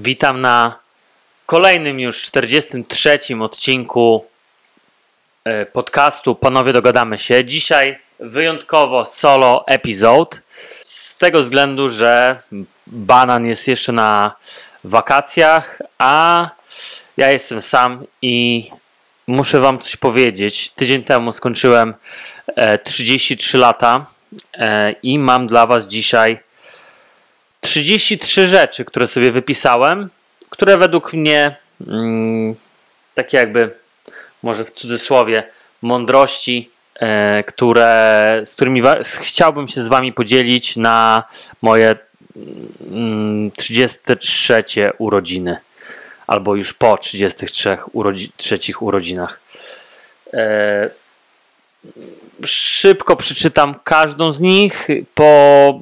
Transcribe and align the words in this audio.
Witam 0.00 0.40
na 0.40 0.78
kolejnym 1.46 2.00
już 2.00 2.22
43 2.22 3.18
odcinku 3.40 4.26
e, 5.44 5.66
podcastu 5.66 6.34
Panowie 6.34 6.72
Dogadamy 6.72 7.18
się. 7.18 7.44
Dzisiaj 7.44 7.98
wyjątkowo 8.20 9.04
solo 9.04 9.64
epizod 9.66 10.40
z 10.84 11.16
tego 11.16 11.42
względu, 11.42 11.88
że 11.88 12.42
Banan 12.86 13.46
jest 13.46 13.68
jeszcze 13.68 13.92
na 13.92 14.34
wakacjach, 14.84 15.82
a 15.98 16.50
ja 17.16 17.30
jestem 17.30 17.62
sam 17.62 18.04
i 18.22 18.64
muszę 19.26 19.60
Wam 19.60 19.78
coś 19.78 19.96
powiedzieć. 19.96 20.70
Tydzień 20.70 21.04
temu 21.04 21.32
skończyłem 21.32 21.94
33 22.84 23.58
e, 23.58 23.60
lata 23.60 24.06
e, 24.54 24.92
i 25.02 25.18
mam 25.18 25.46
dla 25.46 25.66
Was 25.66 25.86
dzisiaj 25.86 26.47
33 27.60 28.48
rzeczy, 28.48 28.84
które 28.84 29.06
sobie 29.06 29.32
wypisałem, 29.32 30.08
które 30.50 30.78
według 30.78 31.12
mnie 31.12 31.56
mm, 31.86 32.54
takie 33.14 33.36
jakby, 33.36 33.70
może 34.42 34.64
w 34.64 34.70
cudzysłowie, 34.70 35.44
mądrości, 35.82 36.70
e, 37.00 37.44
które, 37.46 38.42
z 38.44 38.54
którymi 38.54 38.82
chciałbym 39.20 39.68
się 39.68 39.82
z 39.82 39.88
Wami 39.88 40.12
podzielić 40.12 40.76
na 40.76 41.24
moje 41.62 41.96
mm, 42.90 43.50
33 43.50 44.64
urodziny, 44.98 45.56
albo 46.26 46.54
już 46.54 46.74
po 46.74 46.98
33 46.98 47.78
urodzi 47.92 48.32
trzecich 48.36 48.82
urodzinach. 48.82 49.40
E, 50.32 50.90
szybko 52.44 53.16
przeczytam 53.16 53.74
każdą 53.84 54.32
z 54.32 54.40
nich. 54.40 54.88
Po 55.14 55.80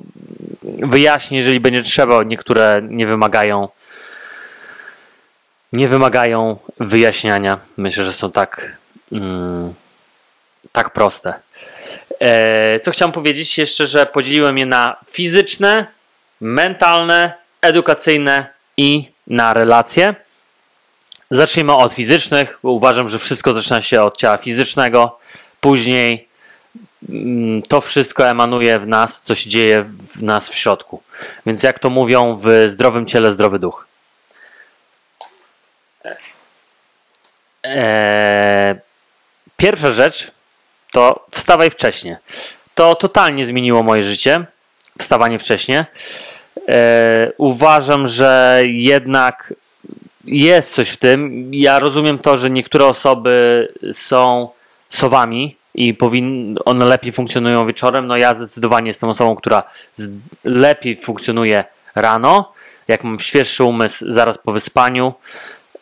wyjaśnię, 0.83 1.39
jeżeli 1.39 1.61
będzie 1.61 1.83
trzeba. 1.83 2.23
Niektóre 2.23 2.83
nie 2.89 3.07
wymagają 3.07 3.69
nie 5.73 5.89
wymagają 5.89 6.59
wyjaśniania. 6.81 7.59
Myślę, 7.77 8.05
że 8.05 8.13
są 8.13 8.33
tak 8.33 8.77
mm, 9.13 9.75
tak 10.73 10.91
proste. 10.91 11.35
E, 12.21 12.81
co 12.81 12.91
chciałem 12.91 13.13
powiedzieć 13.13 13.59
jeszcze, 13.59 13.87
że 13.87 14.07
podzieliłem 14.07 14.59
je 14.59 14.67
na 14.67 14.97
fizyczne, 15.11 15.87
mentalne, 16.41 17.33
edukacyjne 17.63 18.47
i 18.77 19.11
na 19.27 19.55
relacje. 19.55 20.15
Zacznijmy 21.31 21.77
od 21.77 21.93
fizycznych, 21.93 22.59
bo 22.63 22.73
uważam, 22.73 23.09
że 23.09 23.19
wszystko 23.19 23.55
zaczyna 23.55 23.83
się 23.83 24.03
od 24.03 24.17
ciała 24.17 24.37
fizycznego. 24.37 25.19
Później 25.61 26.26
to 27.69 27.81
wszystko 27.81 28.29
emanuje 28.29 28.81
w 28.81 28.87
nas, 28.87 29.23
co 29.23 29.35
się 29.35 29.51
dzieje 29.51 29.85
w 30.17 30.23
nas 30.23 30.49
w 30.49 30.55
środku. 30.55 31.03
Więc 31.47 31.63
jak 31.63 31.79
to 31.79 31.91
mówią, 31.91 32.41
w 32.43 32.65
zdrowym 32.67 33.07
ciele 33.07 33.33
zdrowy 33.33 33.59
duch. 33.59 33.87
Eee, 37.63 38.75
pierwsza 39.57 39.93
rzecz 39.93 40.31
to 40.93 41.27
wstawaj 41.31 41.71
wcześnie. 41.71 42.19
To 42.75 42.95
totalnie 42.95 43.45
zmieniło 43.45 43.83
moje 43.83 44.03
życie. 44.03 44.45
Wstawanie 44.99 45.39
wcześnie. 45.39 45.87
Eee, 46.69 47.33
uważam, 47.39 48.07
że 48.07 48.63
jednak 48.65 49.55
jest 50.25 50.75
coś 50.75 50.89
w 50.89 50.97
tym. 50.97 51.51
Ja 51.55 51.79
rozumiem 51.79 52.19
to, 52.19 52.39
że 52.39 52.51
niektóre 52.51 52.85
osoby 52.85 53.69
są 53.93 54.49
sowami 54.89 55.57
i 55.77 55.95
powin, 55.95 56.57
one 56.65 56.85
lepiej 56.85 57.13
funkcjonują 57.13 57.67
wieczorem. 57.67 58.07
No 58.07 58.17
ja 58.17 58.35
zdecydowanie 58.35 58.87
jestem 58.87 59.09
osobą, 59.09 59.37
która 59.37 59.63
lepiej 60.45 60.97
funkcjonuje 60.97 61.65
rano. 61.95 62.53
Jak 62.89 63.05
mam 63.05 63.21
świeższy 63.21 63.65
umysł 63.65 64.05
zaraz 64.09 64.39
po 64.39 64.53
wyspaniu, 64.53 65.15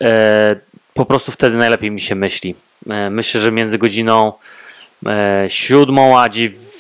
e, 0.01 0.57
po 0.95 1.07
prostu 1.07 1.33
wtedy 1.33 1.57
najlepiej 1.57 1.91
mi 1.91 2.01
się 2.01 2.15
myśli. 2.15 2.55
E, 2.91 3.11
myślę, 3.11 3.41
że 3.41 3.53
między 3.53 3.79
godziną 3.79 4.33
e, 5.07 5.45
siódmą 5.49 6.21
a 6.21 6.29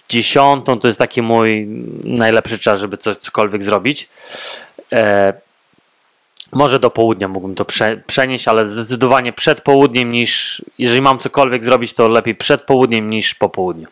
dziesiątą 0.08 0.80
to 0.80 0.86
jest 0.86 0.98
taki 0.98 1.22
mój 1.22 1.66
najlepszy 2.04 2.58
czas, 2.58 2.80
żeby 2.80 2.96
coś, 2.96 3.16
cokolwiek 3.16 3.62
zrobić. 3.62 4.08
Może 6.54 6.78
do 6.78 6.90
południa 6.90 7.28
mógłbym 7.28 7.54
to 7.54 7.64
prze, 7.64 7.96
przenieść, 7.96 8.48
ale 8.48 8.68
zdecydowanie 8.68 9.32
przed 9.32 9.60
południem 9.60 10.12
niż, 10.12 10.62
jeżeli 10.78 11.02
mam 11.02 11.18
cokolwiek 11.18 11.64
zrobić, 11.64 11.94
to 11.94 12.08
lepiej 12.08 12.34
przed 12.34 12.62
południem 12.62 13.10
niż 13.10 13.34
po 13.34 13.48
południu. 13.48 13.88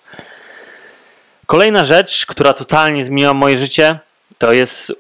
Kolejna 1.46 1.84
rzecz, 1.84 2.26
która 2.26 2.52
totalnie 2.52 3.04
zmieniła 3.04 3.34
moje 3.34 3.58
życie, 3.58 3.98
to 4.38 4.52
jest 4.52 4.92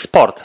sport. 0.00 0.44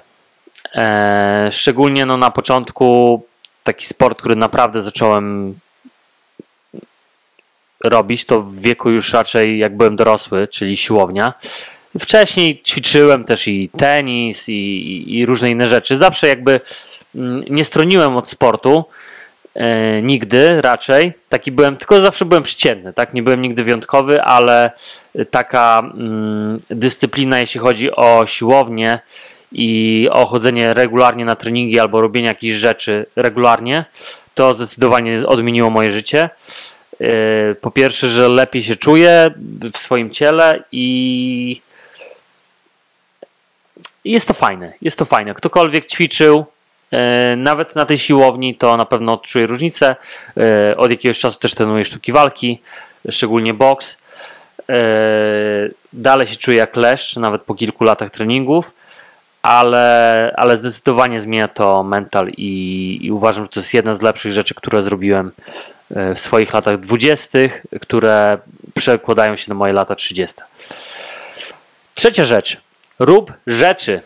Eee, 0.74 1.52
szczególnie 1.52 2.06
no, 2.06 2.18
na 2.18 2.32
początku 2.32 3.22
taki 3.64 3.86
sport, 3.86 4.20
który 4.20 4.36
naprawdę 4.36 4.82
zacząłem 4.82 5.56
robić, 7.84 8.26
to 8.26 8.42
w 8.42 8.56
wieku 8.56 8.90
już 8.90 9.14
raczej 9.14 9.60
jak 9.60 9.78
byłem 9.78 9.96
dorosły, 9.96 10.48
czyli 10.48 10.78
siłownia. 10.78 11.34
Wcześniej 12.00 12.62
ćwiczyłem 12.66 13.24
też 13.24 13.48
i 13.48 13.70
tenis, 13.70 14.50
i, 14.50 15.18
i 15.18 15.26
różne 15.26 15.52
inne 15.52 15.70
rzeczy. 15.70 15.98
Zawsze 15.98 16.28
jakby 16.28 16.60
mm, 17.16 17.44
nie 17.50 17.66
stroniłem 17.66 18.18
od 18.18 18.28
sportu. 18.28 18.86
E, 19.56 20.02
nigdy 20.02 20.62
raczej. 20.62 21.14
Taki 21.30 21.52
byłem, 21.52 21.78
tylko 21.78 22.02
zawsze 22.02 22.26
byłem 22.26 22.44
przeciętny, 22.44 22.94
tak? 22.94 23.14
Nie 23.14 23.24
byłem 23.24 23.42
nigdy 23.42 23.64
wyjątkowy, 23.64 24.22
ale 24.22 24.72
taka 25.32 25.92
mm, 25.94 26.60
dyscyplina, 26.70 27.40
jeśli 27.40 27.60
chodzi 27.60 27.92
o 27.92 28.26
siłownię 28.26 29.00
i 29.52 30.08
o 30.12 30.26
chodzenie 30.26 30.74
regularnie 30.74 31.26
na 31.26 31.36
treningi 31.36 31.80
albo 31.80 32.02
robienie 32.02 32.28
jakichś 32.28 32.56
rzeczy 32.56 33.06
regularnie, 33.16 33.86
to 34.34 34.54
zdecydowanie 34.54 35.28
odmieniło 35.28 35.70
moje 35.70 35.92
życie. 35.92 36.30
E, 37.02 37.56
po 37.56 37.72
pierwsze, 37.72 38.10
że 38.10 38.30
lepiej 38.30 38.64
się 38.64 38.76
czuję 38.76 39.32
w 39.74 39.78
swoim 39.78 40.10
ciele 40.10 40.64
i 40.72 41.62
jest 44.06 44.28
to 44.28 44.34
fajne, 44.34 44.74
jest 44.82 45.00
to 45.00 45.06
fajne. 45.06 45.34
Ktokolwiek 45.34 45.88
ćwiczył, 45.88 46.46
e, 46.92 47.36
nawet 47.36 47.76
na 47.76 47.86
tej 47.86 47.98
siłowni, 47.98 48.56
to 48.56 48.78
na 48.78 48.86
pewno 48.86 49.14
odczuje 49.14 49.48
różnicę. 49.48 49.96
E, 50.38 50.78
od 50.78 50.92
jakiegoś 50.92 51.20
czasu 51.20 51.40
też 51.40 51.56
trenuję 51.56 51.86
sztuki 51.86 52.14
walki, 52.14 52.62
szczególnie 53.10 53.54
boks. 53.54 53.98
E, 54.70 54.82
dalej 55.94 56.28
się 56.28 56.36
czuję 56.36 56.58
jak 56.58 56.76
leszcz, 56.76 57.16
nawet 57.16 57.42
po 57.42 57.56
kilku 57.56 57.84
latach 57.84 58.10
treningów, 58.10 58.72
ale, 59.42 60.34
ale 60.38 60.58
zdecydowanie 60.58 61.22
zmienia 61.22 61.48
to 61.48 61.84
mental 61.84 62.30
i, 62.30 63.00
i 63.02 63.12
uważam, 63.12 63.44
że 63.44 63.50
to 63.50 63.60
jest 63.60 63.74
jedna 63.74 63.94
z 63.94 64.02
lepszych 64.02 64.32
rzeczy, 64.32 64.56
które 64.56 64.82
zrobiłem 64.82 65.32
w 66.16 66.20
swoich 66.20 66.54
latach 66.54 66.80
dwudziestych, 66.80 67.66
które 67.82 68.38
przekładają 68.76 69.36
się 69.36 69.46
na 69.50 69.56
moje 69.56 69.74
lata 69.74 69.96
30. 69.96 70.42
Trzecia 71.96 72.26
rzecz, 72.26 72.62
Rób 73.00 73.34
rzeczy. 73.48 74.02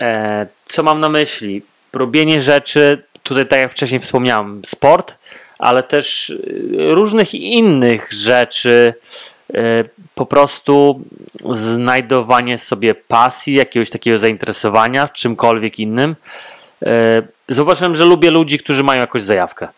E, 0.00 0.46
co 0.66 0.82
mam 0.82 1.00
na 1.00 1.08
myśli? 1.08 1.62
Robienie 1.92 2.40
rzeczy, 2.40 3.02
tutaj 3.22 3.46
tak 3.46 3.58
jak 3.58 3.72
wcześniej 3.72 4.00
wspomniałem, 4.00 4.62
sport, 4.64 5.14
ale 5.58 5.82
też 5.82 6.30
e, 6.30 6.34
różnych 6.94 7.34
innych 7.34 8.12
rzeczy. 8.12 8.94
E, 9.54 9.84
po 10.14 10.26
prostu 10.26 11.04
znajdowanie 11.52 12.58
sobie 12.58 12.94
pasji, 12.94 13.54
jakiegoś 13.54 13.90
takiego 13.90 14.18
zainteresowania 14.18 15.08
czymkolwiek 15.08 15.78
innym. 15.78 16.16
Zauważyłem, 17.48 17.96
że 17.96 18.04
lubię 18.04 18.30
ludzi, 18.30 18.58
którzy 18.58 18.82
mają 18.82 19.00
jakąś 19.00 19.22
zajawkę. 19.22 19.68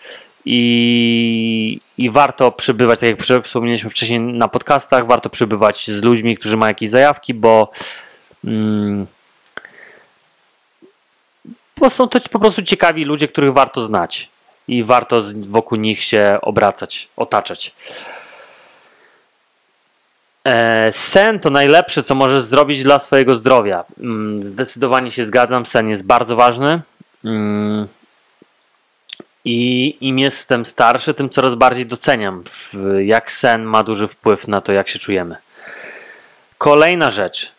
I, 0.44 1.80
I 1.98 2.10
warto 2.10 2.52
przybywać, 2.52 3.00
tak 3.00 3.08
jak 3.08 3.44
wspomnieliśmy 3.44 3.90
wcześniej 3.90 4.20
na 4.20 4.48
podcastach, 4.48 5.06
warto 5.06 5.30
przybywać 5.30 5.90
z 5.90 6.02
ludźmi, 6.02 6.36
którzy 6.36 6.56
mają 6.56 6.70
jakieś 6.70 6.90
zajawki, 6.90 7.34
bo. 7.34 7.70
Bo 11.76 11.90
są 11.90 12.08
to 12.08 12.20
po 12.20 12.38
prostu 12.38 12.62
ciekawi 12.62 13.04
ludzie, 13.04 13.28
których 13.28 13.52
warto 13.52 13.84
znać 13.84 14.28
i 14.68 14.84
warto 14.84 15.20
wokół 15.48 15.78
nich 15.78 16.02
się 16.02 16.38
obracać, 16.42 17.08
otaczać. 17.16 17.74
E, 20.44 20.92
sen 20.92 21.40
to 21.40 21.50
najlepsze, 21.50 22.02
co 22.02 22.14
możesz 22.14 22.42
zrobić 22.42 22.82
dla 22.82 22.98
swojego 22.98 23.36
zdrowia. 23.36 23.84
Mm, 24.00 24.42
zdecydowanie 24.42 25.10
się 25.10 25.24
zgadzam, 25.24 25.66
sen 25.66 25.88
jest 25.88 26.06
bardzo 26.06 26.36
ważny. 26.36 26.82
Mm. 27.24 27.88
I 29.44 29.96
im 30.00 30.18
jestem 30.18 30.64
starszy, 30.64 31.14
tym 31.14 31.30
coraz 31.30 31.54
bardziej 31.54 31.86
doceniam, 31.86 32.44
jak 33.04 33.32
sen 33.32 33.64
ma 33.64 33.82
duży 33.82 34.08
wpływ 34.08 34.48
na 34.48 34.60
to, 34.60 34.72
jak 34.72 34.88
się 34.88 34.98
czujemy. 34.98 35.36
Kolejna 36.58 37.10
rzecz. 37.10 37.53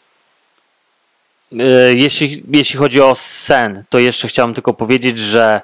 E, 1.60 1.94
jeśli, 1.94 2.44
jeśli 2.52 2.80
chodzi 2.80 3.02
o 3.02 3.16
sen, 3.16 3.84
to 3.90 4.00
jeszcze 4.00 4.28
chciałem 4.28 4.54
tylko 4.54 4.74
powiedzieć, 4.74 5.19
że 5.19 5.62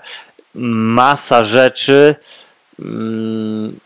masa 0.55 1.43
rzeczy, 1.43 2.15
mm, 2.79 3.79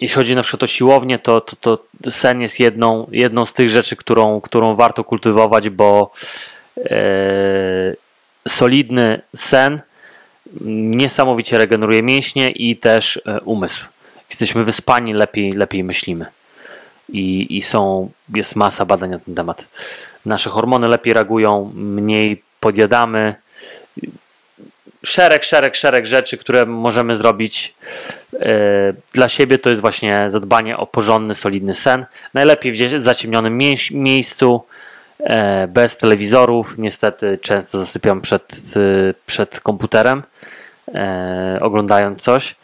jeśli 0.00 0.14
chodzi 0.14 0.34
na 0.34 0.42
przykład 0.42 0.62
o 0.62 0.66
siłownię, 0.66 1.18
to, 1.18 1.40
to, 1.40 1.54
to 1.60 2.10
sen 2.10 2.40
jest 2.40 2.60
jedną, 2.60 3.06
jedną 3.12 3.46
z 3.46 3.52
tych 3.52 3.68
rzeczy, 3.68 3.96
którą, 3.96 4.40
którą 4.40 4.76
warto 4.76 5.04
kultywować, 5.04 5.70
bo 5.70 6.12
e, 6.76 7.94
solidny 8.48 9.20
sen 9.36 9.80
niesamowicie 10.64 11.58
regeneruje 11.58 12.02
mięśnie 12.02 12.50
i 12.50 12.76
też 12.76 13.20
e, 13.26 13.40
umysł. 13.40 13.84
Jesteśmy 14.30 14.64
wyspani, 14.64 15.12
lepiej, 15.12 15.52
lepiej 15.52 15.84
myślimy. 15.84 16.26
I, 17.08 17.56
I 17.56 17.62
są, 17.62 18.10
jest 18.34 18.56
masa 18.56 18.84
badań 18.84 19.10
na 19.10 19.18
ten 19.18 19.34
temat. 19.34 19.64
Nasze 20.26 20.50
hormony 20.50 20.88
lepiej 20.88 21.14
reagują, 21.14 21.72
mniej 21.74 22.42
podjadamy. 22.60 23.34
Szereg, 25.04 25.44
szereg, 25.44 25.76
szereg 25.76 26.06
rzeczy, 26.06 26.38
które 26.38 26.66
możemy 26.66 27.16
zrobić 27.16 27.74
e, 28.40 28.92
dla 29.12 29.28
siebie, 29.28 29.58
to 29.58 29.70
jest 29.70 29.82
właśnie 29.82 30.30
zadbanie 30.30 30.76
o 30.76 30.86
porządny, 30.86 31.34
solidny 31.34 31.74
sen. 31.74 32.06
Najlepiej 32.34 32.72
w 32.72 33.02
zaciemnionym 33.02 33.58
miejscu, 33.90 34.64
e, 35.20 35.68
bez 35.68 35.96
telewizorów. 35.96 36.78
Niestety 36.78 37.38
często 37.38 37.78
zasypiam 37.78 38.20
przed, 38.20 38.60
przed 39.26 39.60
komputerem 39.60 40.22
e, 40.94 41.58
oglądając 41.60 42.22
coś. 42.22 42.54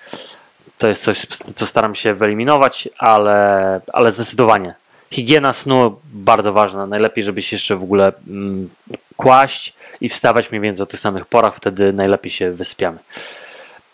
To 0.79 0.89
jest 0.89 1.03
coś, 1.03 1.27
co 1.55 1.67
staram 1.67 1.95
się 1.95 2.15
wyeliminować, 2.15 2.89
ale, 2.99 3.81
ale 3.93 4.13
zdecydowanie. 4.13 4.75
Higiena 5.11 5.53
snu 5.53 6.01
bardzo 6.05 6.53
ważna. 6.53 6.87
Najlepiej, 6.87 7.25
żeby 7.25 7.43
się 7.43 7.57
jeszcze 7.57 7.77
w 7.77 7.83
ogóle 7.83 8.13
mm, 8.29 8.69
kłaść 9.17 9.75
i 10.01 10.09
wstawać 10.09 10.51
mniej 10.51 10.63
więcej 10.63 10.83
o 10.83 10.87
tych 10.87 11.01
samych 11.01 11.27
porach, 11.27 11.57
wtedy 11.57 11.93
najlepiej 11.93 12.31
się 12.31 12.53
wyspiamy. 12.53 12.99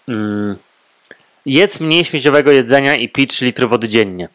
Mm. 0.08 0.56
Jedz 1.46 1.80
mniej 1.80 2.04
śmieciowego 2.04 2.52
jedzenia 2.52 2.94
i 2.94 3.08
pić 3.08 3.30
3 3.30 3.44
litry 3.44 3.66
wody 3.66 3.88
dziennie. 3.88 4.28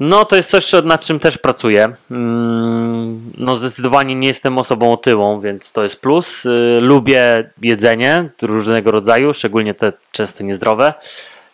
No, 0.00 0.24
to 0.24 0.36
jest 0.36 0.50
coś, 0.50 0.72
nad 0.84 1.06
czym 1.06 1.20
też 1.20 1.38
pracuję. 1.38 1.94
Mm, 2.10 3.32
no, 3.38 3.56
zdecydowanie 3.56 4.14
nie 4.14 4.28
jestem 4.28 4.58
osobą 4.58 4.92
otyłą, 4.92 5.40
więc 5.40 5.72
to 5.72 5.82
jest 5.82 6.00
plus. 6.00 6.46
Y, 6.46 6.78
lubię 6.80 7.50
jedzenie 7.62 8.28
różnego 8.42 8.90
rodzaju, 8.90 9.34
szczególnie 9.34 9.74
te 9.74 9.92
często 10.12 10.44
niezdrowe. 10.44 10.94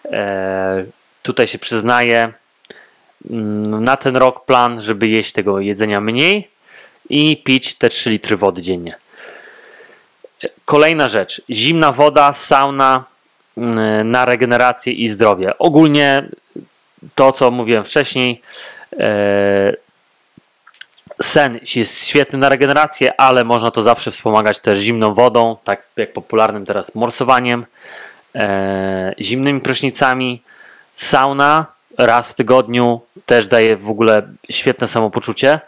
E, 0.04 0.84
tutaj 1.22 1.46
się 1.46 1.58
przyznaję, 1.58 2.32
na 3.80 3.96
ten 3.96 4.16
rok 4.16 4.44
plan, 4.44 4.80
żeby 4.80 5.08
jeść 5.08 5.32
tego 5.32 5.60
jedzenia 5.60 6.00
mniej 6.00 6.48
i 7.10 7.36
pić 7.36 7.74
te 7.74 7.88
3 7.88 8.10
litry 8.10 8.36
wody 8.36 8.62
dziennie. 8.62 8.96
Kolejna 10.64 11.08
rzecz, 11.08 11.42
zimna 11.50 11.92
woda, 11.92 12.32
sauna 12.32 13.04
mm, 13.56 14.10
na 14.10 14.24
regenerację 14.24 14.92
i 14.92 15.08
zdrowie. 15.08 15.58
Ogólnie 15.58 16.28
to, 17.14 17.32
co 17.32 17.50
mówiłem 17.50 17.84
wcześniej, 17.84 18.42
e, 18.98 19.72
sen 21.22 21.60
jest 21.76 22.06
świetny 22.06 22.38
na 22.38 22.48
regenerację, 22.48 23.20
ale 23.20 23.44
można 23.44 23.70
to 23.70 23.82
zawsze 23.82 24.10
wspomagać 24.10 24.60
też 24.60 24.78
zimną 24.78 25.14
wodą, 25.14 25.56
tak 25.64 25.82
jak 25.96 26.12
popularnym 26.12 26.66
teraz 26.66 26.94
morsowaniem, 26.94 27.66
e, 28.34 29.14
zimnymi 29.20 29.60
prysznicami, 29.60 30.42
sauna 30.94 31.66
raz 31.98 32.28
w 32.28 32.34
tygodniu 32.34 33.00
też 33.28 33.46
daje 33.46 33.76
w 33.76 33.90
ogóle 33.90 34.22
świetne 34.50 34.86
samopoczucie. 34.86 35.60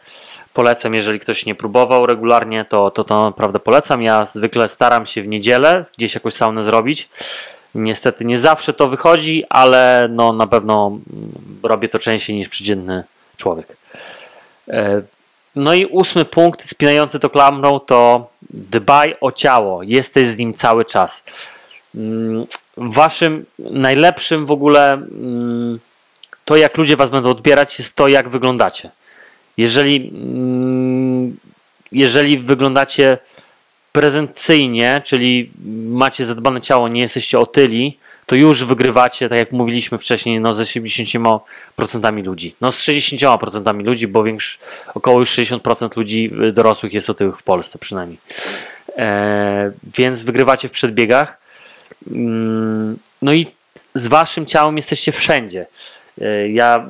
Polecam, 0.54 0.94
jeżeli 0.94 1.20
ktoś 1.20 1.46
nie 1.46 1.54
próbował 1.54 2.06
regularnie, 2.06 2.64
to, 2.64 2.90
to 2.90 3.04
to 3.04 3.24
naprawdę 3.24 3.58
polecam. 3.58 4.02
Ja 4.02 4.24
zwykle 4.24 4.68
staram 4.68 5.06
się 5.06 5.22
w 5.22 5.28
niedzielę 5.28 5.84
gdzieś 5.98 6.14
jakąś 6.14 6.34
saunę 6.34 6.62
zrobić. 6.62 7.08
Niestety 7.74 8.24
nie 8.24 8.38
zawsze 8.38 8.72
to 8.72 8.88
wychodzi, 8.88 9.44
ale 9.48 10.08
no 10.10 10.32
na 10.32 10.46
pewno 10.46 10.98
robię 11.62 11.88
to 11.88 11.98
częściej 11.98 12.36
niż 12.36 12.48
przeciętny 12.48 13.04
człowiek. 13.36 13.76
E, 14.68 15.02
no 15.56 15.74
i 15.74 15.86
ósmy 15.86 16.24
punkt, 16.24 16.68
spinający 16.68 17.20
to 17.20 17.30
klamrą, 17.30 17.80
to 17.80 18.30
dbaj 18.50 19.16
o 19.20 19.32
ciało. 19.32 19.82
Jesteś 19.82 20.26
z 20.26 20.38
nim 20.38 20.54
cały 20.54 20.84
czas. 20.84 21.24
Mm, 21.94 22.46
waszym 22.76 23.46
najlepszym 23.58 24.46
w 24.46 24.50
ogóle 24.50 24.92
mm, 24.92 25.78
to, 26.50 26.56
jak 26.56 26.76
ludzie 26.76 26.96
was 26.96 27.10
będą 27.10 27.30
odbierać, 27.30 27.78
jest 27.78 27.96
to, 27.96 28.08
jak 28.08 28.28
wyglądacie. 28.28 28.90
Jeżeli, 29.56 30.10
mm, 30.14 31.36
jeżeli 31.92 32.38
wyglądacie 32.38 33.18
prezencyjnie, 33.92 35.02
czyli 35.04 35.50
macie 35.88 36.26
zadbane 36.26 36.60
ciało, 36.60 36.88
nie 36.88 37.00
jesteście 37.00 37.38
otyli, 37.38 37.98
to 38.26 38.34
już 38.34 38.64
wygrywacie, 38.64 39.28
tak 39.28 39.38
jak 39.38 39.52
mówiliśmy 39.52 39.98
wcześniej, 39.98 40.40
no 40.40 40.54
ze 40.54 40.62
70% 40.62 42.26
ludzi. 42.26 42.54
No 42.60 42.72
z 42.72 42.82
60% 42.82 43.84
ludzi, 43.84 44.08
bo 44.08 44.22
większy, 44.22 44.58
około 44.94 45.18
już 45.18 45.30
60% 45.30 45.96
ludzi 45.96 46.30
y, 46.48 46.52
dorosłych 46.52 46.92
jest 46.92 47.10
otyłych 47.10 47.38
w 47.38 47.42
Polsce 47.42 47.78
przynajmniej. 47.78 48.18
E, 48.96 49.72
więc 49.96 50.22
wygrywacie 50.22 50.68
w 50.68 50.72
przedbiegach. 50.72 51.38
Mm, 52.10 52.98
no 53.22 53.32
i 53.32 53.46
z 53.94 54.06
waszym 54.06 54.46
ciałem 54.46 54.76
jesteście 54.76 55.12
wszędzie. 55.12 55.66
E, 56.20 56.48
ja 56.48 56.86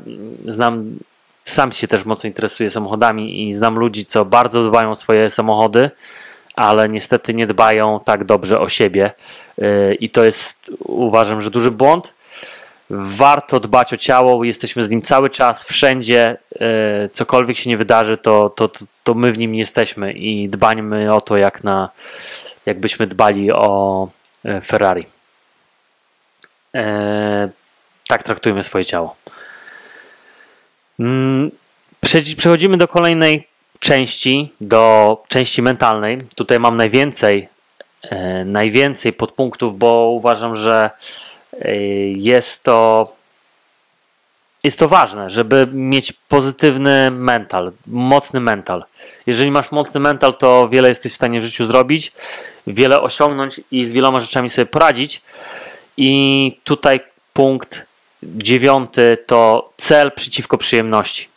znam, 0.47 0.99
sam 1.45 1.73
się 1.73 1.89
też 1.89 2.05
mocno 2.05 2.27
interesuję 2.27 2.71
samochodami 2.71 3.49
i 3.49 3.53
znam 3.53 3.79
ludzi, 3.79 4.05
co 4.05 4.25
bardzo 4.25 4.69
dbają 4.69 4.91
o 4.91 4.97
swoje 4.97 5.31
samochody 5.31 5.91
ale 6.61 6.89
niestety 6.89 7.35
nie 7.35 7.47
dbają 7.47 8.01
tak 8.05 8.25
dobrze 8.25 8.61
o 8.61 8.69
siebie 8.69 9.13
y, 9.59 9.95
i 10.01 10.11
to 10.11 10.25
jest 10.25 10.71
uważam, 10.79 11.43
że 11.43 11.51
duży 11.51 11.71
błąd. 11.71 12.15
Warto 12.91 13.61
dbać 13.61 13.93
o 13.93 13.97
ciało, 13.97 14.45
jesteśmy 14.45 14.85
z 14.85 14.91
nim 14.91 15.03
cały 15.03 15.31
czas, 15.31 15.63
wszędzie, 15.63 16.37
y, 17.05 17.09
cokolwiek 17.13 17.57
się 17.57 17.71
nie 17.71 17.77
wydarzy, 17.77 18.17
to, 18.17 18.51
to, 18.51 18.71
to 19.05 19.15
my 19.15 19.33
w 19.33 19.39
nim 19.39 19.55
jesteśmy 19.55 20.13
i 20.13 20.49
dbańmy 20.49 21.15
o 21.15 21.21
to, 21.21 21.37
jak 21.37 21.65
na, 21.65 21.89
jakbyśmy 22.67 23.07
dbali 23.07 23.53
o 23.53 24.09
Ferrari. 24.65 25.07
Tak 28.11 28.23
traktujmy 28.23 28.63
swoje 28.63 28.85
ciało. 28.85 29.17
Mm, 31.01 31.51
przechodzimy 32.37 32.77
do 32.77 32.89
kolejnej 32.89 33.49
części, 33.79 34.53
do 34.61 35.17
części 35.29 35.63
mentalnej. 35.63 36.19
Tutaj 36.35 36.61
mam 36.61 36.77
najwięcej, 36.77 37.49
e, 38.03 38.45
najwięcej 38.45 39.13
podpunktów, 39.13 39.79
bo 39.79 40.11
uważam, 40.11 40.57
że 40.57 40.91
e, 41.61 41.77
jest 42.11 42.63
to 42.63 43.13
jest 44.65 44.79
to 44.79 44.89
ważne, 44.89 45.31
żeby 45.31 45.67
mieć 45.73 46.13
pozytywny 46.13 47.11
mental, 47.11 47.73
mocny 47.87 48.41
mental. 48.41 48.85
Jeżeli 49.27 49.51
masz 49.51 49.73
mocny 49.73 50.01
mental, 50.01 50.35
to 50.35 50.69
wiele 50.69 50.89
jesteś 50.89 51.13
w 51.13 51.17
stanie 51.17 51.41
w 51.41 51.45
życiu 51.45 51.67
zrobić, 51.67 52.13
wiele 52.67 53.01
osiągnąć 53.01 53.61
i 53.71 53.85
z 53.85 53.93
wieloma 53.93 54.21
rzeczami 54.21 54.49
sobie 54.49 54.67
poradzić. 54.67 55.23
I 55.97 56.59
tutaj 56.65 57.01
punkt 57.33 57.90
dziewiąty 58.23 59.19
to 59.27 59.73
cel 59.77 60.13
przeciwko 60.13 60.59
przyjemności. 60.59 61.29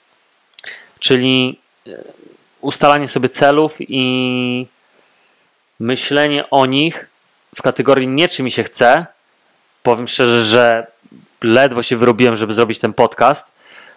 Czyli 1.00 1.60
ustalanie 2.62 3.08
sobie 3.08 3.30
celów 3.30 3.76
i 3.80 4.68
myślenie 5.80 6.50
o 6.50 6.66
nich 6.66 7.08
w 7.56 7.62
kategorii 7.62 8.08
nie 8.08 8.30
czy 8.30 8.44
mi 8.44 8.52
się 8.52 8.64
chce. 8.64 9.06
Powiem 9.84 10.08
szczerze, 10.08 10.44
że 10.44 10.88
ledwo 11.42 11.84
się 11.84 11.98
wyrobiłem, 11.98 12.36
żeby 12.36 12.54
zrobić 12.54 12.80
ten 12.80 12.94
podcast, 12.94 13.52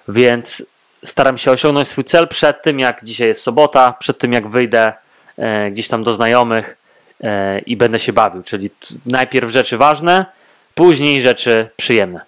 więc 0.09 0.63
staram 1.05 1.39
się 1.39 1.51
osiągnąć 1.51 1.89
swój 1.89 2.05
cel 2.05 2.29
przed 2.29 2.63
tym, 2.63 2.81
jak 2.81 3.05
dzisiaj 3.05 3.29
jest 3.29 3.43
sobota, 3.43 3.93
przed 3.93 4.19
tym, 4.19 4.33
jak 4.33 4.49
wyjdę 4.49 4.93
e, 5.39 5.71
gdzieś 5.71 5.89
tam 5.89 6.05
do 6.05 6.15
znajomych 6.15 6.77
e, 7.23 7.59
i 7.59 7.77
będę 7.77 7.99
się 7.99 8.13
bawił. 8.13 8.43
Czyli 8.43 8.71
najpierw 9.07 9.51
rzeczy 9.51 9.79
ważne, 9.79 10.27
później 10.75 11.23
rzeczy 11.23 11.69
przyjemne. 11.77 12.21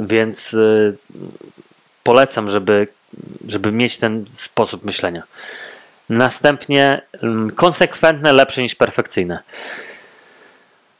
Więc 0.00 0.54
e, 0.54 0.92
polecam, 2.02 2.50
żeby 2.50 2.88
żeby 3.48 3.72
mieć 3.72 3.98
ten 3.98 4.24
sposób 4.28 4.84
myślenia. 4.84 5.22
Następnie 6.08 7.02
mm, 7.22 7.50
konsekwentne, 7.50 8.32
lepsze 8.32 8.62
niż 8.62 8.74
perfekcyjne. 8.74 9.38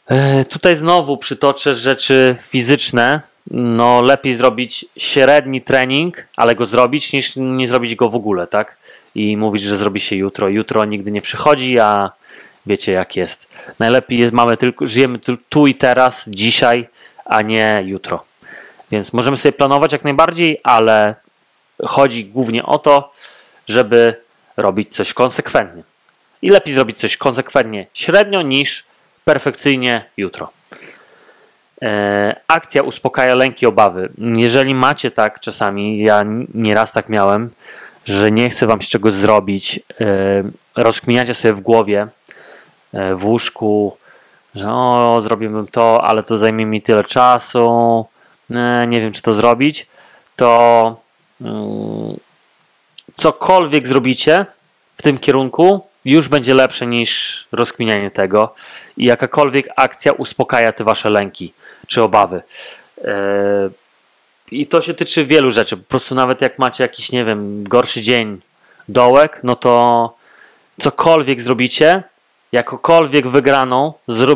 E, 0.06 0.44
tutaj 0.44 0.76
znowu 0.76 1.16
przytoczę 1.16 1.74
rzeczy 1.74 2.36
fizyczne. 2.40 3.20
No, 3.50 4.02
lepiej 4.02 4.34
zrobić 4.34 4.86
średni 4.96 5.62
trening, 5.62 6.26
ale 6.36 6.54
go 6.54 6.66
zrobić, 6.66 7.12
niż 7.12 7.32
nie 7.36 7.68
zrobić 7.68 7.94
go 7.94 8.08
w 8.08 8.14
ogóle, 8.14 8.46
tak? 8.46 8.76
I 9.14 9.36
mówić, 9.36 9.62
że 9.62 9.76
zrobi 9.76 10.00
się 10.00 10.16
jutro. 10.16 10.48
Jutro 10.48 10.84
nigdy 10.84 11.10
nie 11.10 11.22
przychodzi, 11.22 11.78
a 11.78 12.10
wiecie 12.66 12.92
jak 12.92 13.16
jest. 13.16 13.48
Najlepiej 13.78 14.18
jest, 14.18 14.32
mamy 14.32 14.56
tylko, 14.56 14.86
żyjemy 14.86 15.18
tu 15.48 15.66
i 15.66 15.74
teraz, 15.74 16.30
dzisiaj, 16.30 16.88
a 17.24 17.42
nie 17.42 17.82
jutro. 17.84 18.24
Więc 18.90 19.12
możemy 19.12 19.36
sobie 19.36 19.52
planować 19.52 19.92
jak 19.92 20.04
najbardziej, 20.04 20.60
ale 20.62 21.14
chodzi 21.86 22.24
głównie 22.24 22.66
o 22.66 22.78
to, 22.78 23.12
żeby 23.68 24.16
robić 24.56 24.94
coś 24.94 25.14
konsekwentnie. 25.14 25.82
I 26.42 26.50
lepiej 26.50 26.74
zrobić 26.74 26.98
coś 26.98 27.16
konsekwentnie 27.16 27.86
średnio 27.94 28.42
niż 28.42 28.84
perfekcyjnie 29.24 30.04
jutro. 30.16 30.50
E, 31.82 32.40
akcja 32.48 32.82
uspokaja 32.82 33.34
lęki, 33.34 33.66
obawy. 33.66 34.08
Jeżeli 34.18 34.74
macie 34.74 35.10
tak 35.10 35.40
czasami, 35.40 35.98
ja 35.98 36.24
nieraz 36.54 36.92
tak 36.92 37.08
miałem, 37.08 37.50
że 38.04 38.30
nie 38.30 38.50
chcę 38.50 38.66
wam 38.66 38.82
z 38.82 38.88
czegoś 38.88 39.14
zrobić, 39.14 39.80
e, 40.00 40.04
rozkminiacie 40.76 41.34
sobie 41.34 41.54
w 41.54 41.60
głowie, 41.60 42.06
e, 42.92 43.14
w 43.14 43.24
łóżku, 43.24 43.96
że 44.54 44.72
o, 44.72 45.18
zrobiłbym 45.22 45.66
to, 45.66 46.04
ale 46.04 46.22
to 46.22 46.38
zajmie 46.38 46.66
mi 46.66 46.82
tyle 46.82 47.04
czasu, 47.04 48.06
nie 48.88 49.00
wiem 49.00 49.12
czy 49.12 49.22
to 49.22 49.34
zrobić, 49.34 49.86
to 50.36 51.00
mm, 51.40 52.16
cokolwiek 53.14 53.86
zrobicie 53.86 54.46
w 54.96 55.02
tym 55.02 55.18
kierunku, 55.18 55.86
już 56.04 56.28
będzie 56.28 56.54
lepsze 56.54 56.86
niż 56.86 57.46
rozkminianie 57.52 58.10
tego 58.10 58.54
i 58.96 59.04
jakakolwiek 59.04 59.68
akcja 59.76 60.12
uspokaja 60.12 60.72
te 60.72 60.84
wasze 60.84 61.10
lęki 61.10 61.52
czy 61.86 62.02
obawy. 62.02 62.42
I 64.50 64.66
to 64.66 64.82
się 64.82 64.94
tyczy 64.94 65.26
wielu 65.26 65.50
rzeczy. 65.50 65.76
Po 65.76 65.82
prostu 65.82 66.14
nawet 66.14 66.40
jak 66.40 66.58
macie 66.58 66.84
jakiś, 66.84 67.12
nie 67.12 67.24
wiem, 67.24 67.64
gorszy 67.64 68.02
dzień, 68.02 68.40
dołek, 68.88 69.40
no 69.42 69.56
to 69.56 70.14
cokolwiek 70.80 71.42
zrobicie, 71.42 72.02
jakokolwiek 72.52 73.28
wygraną 73.28 73.92
zro 74.08 74.34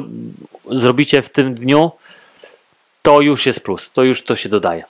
zrobicie 0.70 1.22
w 1.22 1.30
tym 1.30 1.54
dniu, 1.54 1.90
to 3.02 3.20
już 3.20 3.46
jest 3.46 3.60
plus, 3.60 3.92
to 3.92 4.04
już 4.04 4.24
to 4.24 4.36
się 4.36 4.48
dodaje. 4.48 4.84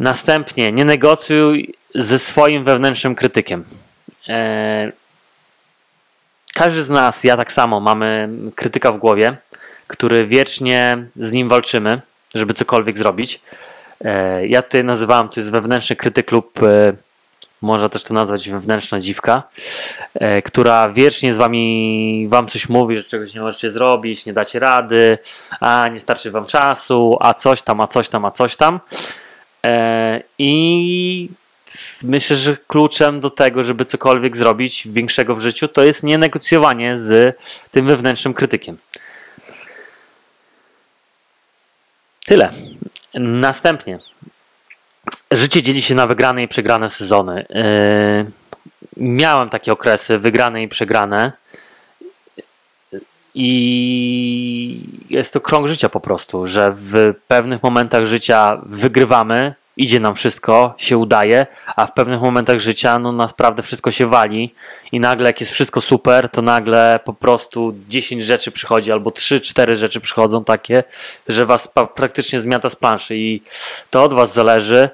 Następnie 0.00 0.72
nie 0.72 0.84
negocjuj 0.84 1.74
ze 1.94 2.18
swoim 2.18 2.64
wewnętrznym 2.64 3.14
krytykiem. 3.14 3.64
Eee, 4.28 4.92
każdy 6.54 6.84
z 6.84 6.90
nas, 6.90 7.24
ja 7.24 7.36
tak 7.36 7.52
samo, 7.52 7.80
mamy 7.80 8.28
krytyka 8.54 8.92
w 8.92 8.98
głowie, 8.98 9.36
który 9.86 10.26
wiecznie 10.26 11.06
z 11.16 11.32
nim 11.32 11.48
walczymy, 11.48 12.00
żeby 12.34 12.54
cokolwiek 12.54 12.98
zrobić. 12.98 13.40
Eee, 14.04 14.50
ja 14.50 14.62
tutaj 14.62 14.84
nazywałem, 14.84 15.28
to 15.28 15.40
jest 15.40 15.50
wewnętrzny 15.50 15.96
krytyk 15.96 16.32
lub 16.32 16.62
e, 16.62 16.92
można 17.62 17.88
też 17.88 18.04
to 18.04 18.14
nazwać 18.14 18.50
wewnętrzna 18.50 19.00
dziwka, 19.00 19.42
e, 20.14 20.42
która 20.42 20.88
wiecznie 20.88 21.34
z 21.34 21.36
wami 21.36 22.26
wam 22.28 22.46
coś 22.46 22.68
mówi, 22.68 22.96
że 22.96 23.04
czegoś 23.04 23.34
nie 23.34 23.40
możecie 23.40 23.70
zrobić, 23.70 24.26
nie 24.26 24.32
dacie 24.32 24.58
rady, 24.58 25.18
a 25.60 25.88
nie 25.88 26.00
starczy 26.00 26.30
wam 26.30 26.46
czasu, 26.46 27.16
a 27.20 27.34
coś 27.34 27.62
tam, 27.62 27.80
a 27.80 27.86
coś 27.86 28.08
tam, 28.08 28.24
a 28.24 28.30
coś 28.30 28.56
tam. 28.56 28.80
E, 29.64 30.22
I 30.38 31.28
myślę, 32.02 32.36
że 32.36 32.56
kluczem 32.66 33.20
do 33.20 33.30
tego, 33.30 33.62
żeby 33.62 33.84
cokolwiek 33.84 34.36
zrobić 34.36 34.88
większego 34.90 35.36
w 35.36 35.40
życiu, 35.40 35.68
to 35.68 35.84
jest 35.84 36.02
nie 36.02 36.18
negocjowanie 36.18 36.96
z 36.96 37.38
tym 37.70 37.86
wewnętrznym 37.86 38.34
krytykiem. 38.34 38.78
Tyle. 42.26 42.50
Następnie, 43.14 43.98
życie 45.36 45.62
dzieli 45.62 45.82
się 45.82 45.94
na 45.94 46.06
wygrane 46.06 46.42
i 46.42 46.48
przegrane 46.48 46.88
sezony. 46.88 47.46
Yy, 47.50 48.26
miałem 48.96 49.48
takie 49.48 49.72
okresy, 49.72 50.18
wygrane 50.18 50.62
i 50.62 50.68
przegrane. 50.68 51.32
I 53.34 54.80
jest 55.10 55.32
to 55.32 55.40
krąg 55.40 55.68
życia 55.68 55.88
po 55.88 56.00
prostu, 56.00 56.46
że 56.46 56.74
w 56.76 57.14
pewnych 57.28 57.62
momentach 57.62 58.06
życia 58.06 58.60
wygrywamy, 58.66 59.54
idzie 59.76 60.00
nam 60.00 60.14
wszystko, 60.14 60.74
się 60.78 60.98
udaje, 60.98 61.46
a 61.76 61.86
w 61.86 61.92
pewnych 61.92 62.20
momentach 62.20 62.58
życia 62.58 62.98
no 62.98 63.12
naprawdę 63.12 63.62
wszystko 63.62 63.90
się 63.90 64.06
wali 64.06 64.54
i 64.92 65.00
nagle 65.00 65.26
jak 65.26 65.40
jest 65.40 65.52
wszystko 65.52 65.80
super, 65.80 66.28
to 66.28 66.42
nagle 66.42 67.00
po 67.04 67.12
prostu 67.12 67.74
10 67.88 68.24
rzeczy 68.24 68.50
przychodzi 68.50 68.92
albo 68.92 69.10
3-4 69.10 69.74
rzeczy 69.74 70.00
przychodzą 70.00 70.44
takie, 70.44 70.84
że 71.28 71.46
was 71.46 71.72
praktycznie 71.94 72.40
zmiata 72.40 72.70
z 72.70 72.76
planszy 72.76 73.16
i 73.16 73.42
to 73.90 74.02
od 74.02 74.14
was 74.14 74.32
zależy, 74.32 74.90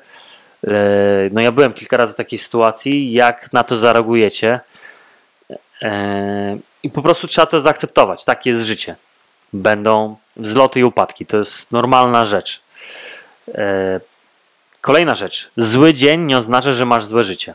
no 1.32 1.40
ja 1.40 1.52
byłem 1.52 1.72
kilka 1.72 1.96
razy 1.96 2.12
w 2.12 2.16
takiej 2.16 2.38
sytuacji, 2.38 3.12
jak 3.12 3.52
na 3.52 3.64
to 3.64 3.76
zareagujecie 3.76 4.60
e, 5.82 6.58
i 6.82 6.90
po 6.90 7.02
prostu 7.02 7.26
trzeba 7.26 7.46
to 7.46 7.60
zaakceptować. 7.60 8.24
Takie 8.24 8.50
jest 8.50 8.62
życie. 8.62 8.96
Będą 9.52 10.16
wzloty 10.36 10.80
i 10.80 10.84
upadki. 10.84 11.26
To 11.26 11.36
jest 11.38 11.72
normalna 11.72 12.24
rzecz. 12.24 12.60
E, 13.54 14.00
kolejna 14.80 15.14
rzecz. 15.14 15.50
Zły 15.56 15.94
dzień 15.94 16.20
nie 16.20 16.38
oznacza, 16.38 16.72
że 16.72 16.86
masz 16.86 17.04
złe 17.04 17.24
życie. 17.24 17.54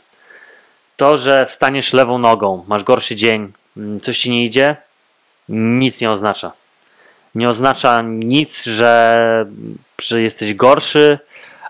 To, 0.98 1.18
że 1.18 1.46
wstaniesz 1.46 1.94
lewą 1.94 2.18
nogą, 2.18 2.66
masz 2.68 2.84
gorszy 2.84 3.16
dzień, 3.16 3.54
mm, 3.78 4.02
coś 4.02 4.20
ci 4.20 4.30
nie 4.30 4.46
idzie, 4.46 4.76
nic 5.50 6.02
nie 6.02 6.12
oznacza. 6.12 6.52
Nie 7.36 7.50
oznacza 7.50 8.02
nic, 8.02 8.64
że, 8.64 9.46
że 10.02 10.22
jesteś 10.22 10.54
gorszy, 10.54 11.20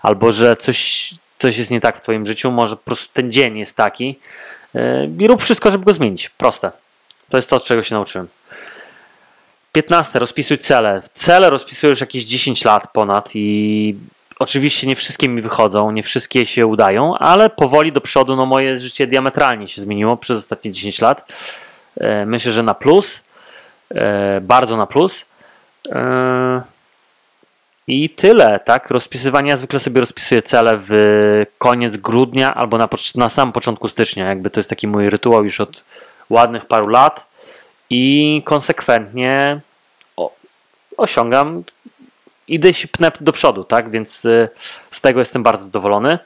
albo 0.02 0.32
że 0.32 0.56
coś, 0.56 1.10
coś 1.36 1.58
jest 1.58 1.70
nie 1.70 1.80
tak 1.80 1.98
w 1.98 2.00
Twoim 2.00 2.26
życiu, 2.26 2.50
może 2.50 2.76
po 2.76 2.82
prostu 2.82 3.08
ten 3.12 3.32
dzień 3.32 3.58
jest 3.58 3.76
taki 3.76 4.18
e, 4.74 5.08
i 5.18 5.26
rób 5.26 5.42
wszystko, 5.42 5.70
żeby 5.70 5.84
go 5.84 5.92
zmienić. 5.92 6.28
Proste. 6.28 6.70
To 7.28 7.36
jest 7.36 7.48
to, 7.48 7.60
czego 7.60 7.82
się 7.82 7.94
nauczyłem. 7.94 8.28
15. 9.72 10.18
Rozpisuj 10.18 10.58
cele. 10.58 11.02
Cele 11.14 11.50
rozpisuję 11.50 11.90
już 11.90 12.00
jakieś 12.00 12.24
10 12.24 12.64
lat 12.64 12.92
ponad 12.92 13.30
i 13.34 13.96
oczywiście 14.38 14.86
nie 14.86 14.96
wszystkie 14.96 15.28
mi 15.28 15.42
wychodzą, 15.42 15.90
nie 15.90 16.02
wszystkie 16.02 16.46
się 16.46 16.66
udają, 16.66 17.18
ale 17.18 17.50
powoli 17.50 17.92
do 17.92 18.00
przodu 18.00 18.36
no 18.36 18.46
moje 18.46 18.78
życie 18.78 19.06
diametralnie 19.06 19.68
się 19.68 19.80
zmieniło 19.80 20.16
przez 20.16 20.38
ostatnie 20.38 20.72
10 20.72 21.00
lat. 21.00 21.32
E, 21.96 22.26
myślę, 22.26 22.52
że 22.52 22.62
na 22.62 22.74
plus. 22.74 23.24
E, 23.94 24.40
bardzo 24.40 24.76
na 24.76 24.86
plus. 24.86 25.26
I 27.88 28.10
tyle, 28.10 28.60
tak? 28.64 28.90
Rozpisywanie, 28.90 29.50
ja 29.50 29.56
zwykle 29.56 29.80
sobie 29.80 30.00
rozpisuję 30.00 30.42
cele 30.42 30.80
w 30.82 30.92
koniec 31.58 31.96
grudnia 31.96 32.54
albo 32.54 32.78
na, 32.78 32.88
na 33.14 33.28
samym 33.28 33.52
początku 33.52 33.88
stycznia. 33.88 34.28
Jakby 34.28 34.50
to 34.50 34.60
jest 34.60 34.70
taki 34.70 34.86
mój 34.86 35.10
rytuał 35.10 35.44
już 35.44 35.60
od 35.60 35.84
ładnych 36.30 36.66
paru 36.66 36.88
lat 36.88 37.26
i 37.90 38.42
konsekwentnie 38.44 39.60
osiągam, 40.96 41.62
idę 42.48 42.74
się 42.74 42.88
pnę 42.88 43.12
do 43.20 43.32
przodu, 43.32 43.64
tak? 43.64 43.90
Więc 43.90 44.24
y, 44.24 44.48
z 44.90 45.00
tego 45.00 45.20
jestem 45.20 45.42
bardzo 45.42 45.64
zadowolony. 45.64 46.18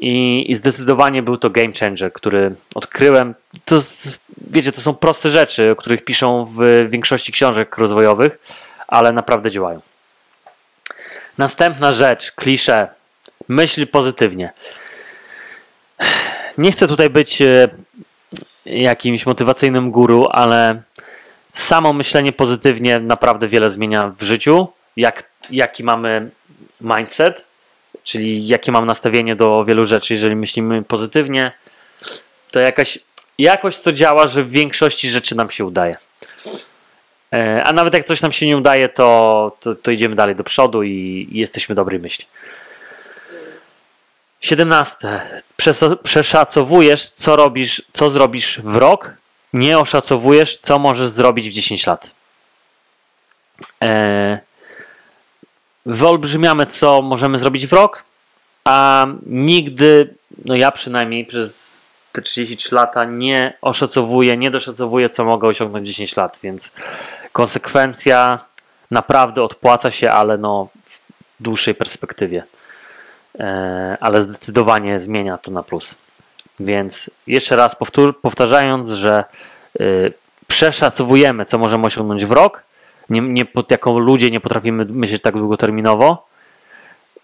I, 0.00 0.44
I, 0.50 0.54
zdecydowanie 0.54 1.22
był 1.22 1.36
to 1.36 1.50
game 1.50 1.72
changer, 1.80 2.12
który 2.12 2.54
odkryłem. 2.74 3.34
To, 3.64 3.80
wiecie, 4.50 4.72
to 4.72 4.80
są 4.80 4.94
proste 4.94 5.28
rzeczy, 5.30 5.70
o 5.70 5.76
których 5.76 6.04
piszą 6.04 6.44
w 6.44 6.86
większości 6.90 7.32
książek 7.32 7.78
rozwojowych, 7.78 8.38
ale 8.88 9.12
naprawdę 9.12 9.50
działają. 9.50 9.80
Następna 11.38 11.92
rzecz, 11.92 12.32
klisze. 12.32 12.88
Myśl 13.48 13.86
pozytywnie. 13.86 14.52
Nie 16.58 16.72
chcę 16.72 16.88
tutaj 16.88 17.10
być 17.10 17.42
e, 17.42 17.68
jakimś 18.66 19.26
motywacyjnym 19.26 19.90
guru, 19.90 20.28
ale 20.30 20.82
samo 21.52 21.92
myślenie 21.92 22.32
pozytywnie 22.32 22.98
naprawdę 22.98 23.48
wiele 23.48 23.70
zmienia 23.70 24.12
w 24.18 24.22
życiu. 24.22 24.68
Jak, 24.96 25.24
jaki 25.50 25.84
mamy 25.84 26.30
mindset, 26.80 27.44
czyli 28.04 28.46
jakie 28.46 28.72
mam 28.72 28.86
nastawienie 28.86 29.36
do 29.36 29.64
wielu 29.64 29.84
rzeczy, 29.84 30.14
jeżeli 30.14 30.36
myślimy 30.36 30.82
pozytywnie, 30.82 31.52
to 32.50 32.60
jakaś 32.60 32.98
jakoś 33.38 33.78
to 33.78 33.92
działa, 33.92 34.28
że 34.28 34.44
w 34.44 34.50
większości 34.50 35.10
rzeczy 35.10 35.34
nam 35.34 35.50
się 35.50 35.64
udaje. 35.64 35.96
E, 37.32 37.64
a 37.64 37.72
nawet 37.72 37.94
jak 37.94 38.06
coś 38.06 38.22
nam 38.22 38.32
się 38.32 38.46
nie 38.46 38.56
udaje, 38.56 38.88
to, 38.88 39.56
to, 39.60 39.74
to 39.74 39.90
idziemy 39.90 40.16
dalej 40.16 40.36
do 40.36 40.44
przodu 40.44 40.82
i, 40.82 41.28
i 41.32 41.38
jesteśmy 41.38 41.74
dobrej 41.74 42.00
myśli. 42.00 42.26
17. 44.40 45.20
Przeszacowujesz, 46.02 47.08
co 47.08 47.36
robisz, 47.36 47.82
co 47.92 48.10
zrobisz 48.10 48.60
w 48.60 48.76
rok, 48.76 49.12
nie 49.52 49.78
oszacowujesz, 49.78 50.58
co 50.58 50.78
możesz 50.78 51.08
zrobić 51.08 51.48
w 51.48 51.52
10 51.52 51.86
lat. 51.86 52.14
E, 53.82 54.38
wyolbrzymiamy, 55.86 56.66
co 56.66 57.02
możemy 57.02 57.38
zrobić 57.38 57.66
w 57.66 57.72
rok, 57.72 58.04
a 58.64 59.06
nigdy, 59.26 60.14
no 60.44 60.54
ja 60.54 60.72
przynajmniej 60.72 61.26
przez 61.26 61.76
te 62.12 62.22
33 62.22 62.74
lata 62.74 63.04
nie 63.04 63.56
oszacowuję, 63.62 64.36
nie 64.36 64.50
doszacowuję, 64.50 65.08
co 65.08 65.24
mogę 65.24 65.48
osiągnąć 65.48 65.84
w 65.84 65.92
10 65.92 66.16
lat, 66.16 66.38
więc 66.42 66.72
konsekwencja 67.36 68.38
naprawdę 68.90 69.42
odpłaca 69.42 69.90
się, 69.90 70.10
ale 70.10 70.38
no 70.38 70.68
w 70.90 71.42
dłuższej 71.42 71.74
perspektywie. 71.74 72.42
E, 73.38 73.96
ale 74.00 74.22
zdecydowanie 74.22 75.00
zmienia 75.00 75.38
to 75.38 75.50
na 75.50 75.62
plus. 75.62 75.94
Więc 76.60 77.10
jeszcze 77.26 77.56
raz 77.56 77.76
powtór, 77.76 78.20
powtarzając, 78.20 78.88
że 78.88 79.24
y, 79.80 80.12
przeszacowujemy, 80.46 81.44
co 81.44 81.58
możemy 81.58 81.86
osiągnąć 81.86 82.26
w 82.26 82.30
rok, 82.30 82.62
nie, 83.10 83.20
nie, 83.20 83.44
jako 83.70 83.98
ludzie 83.98 84.30
nie 84.30 84.40
potrafimy 84.40 84.84
myśleć 84.84 85.22
tak 85.22 85.34
długoterminowo, 85.34 86.26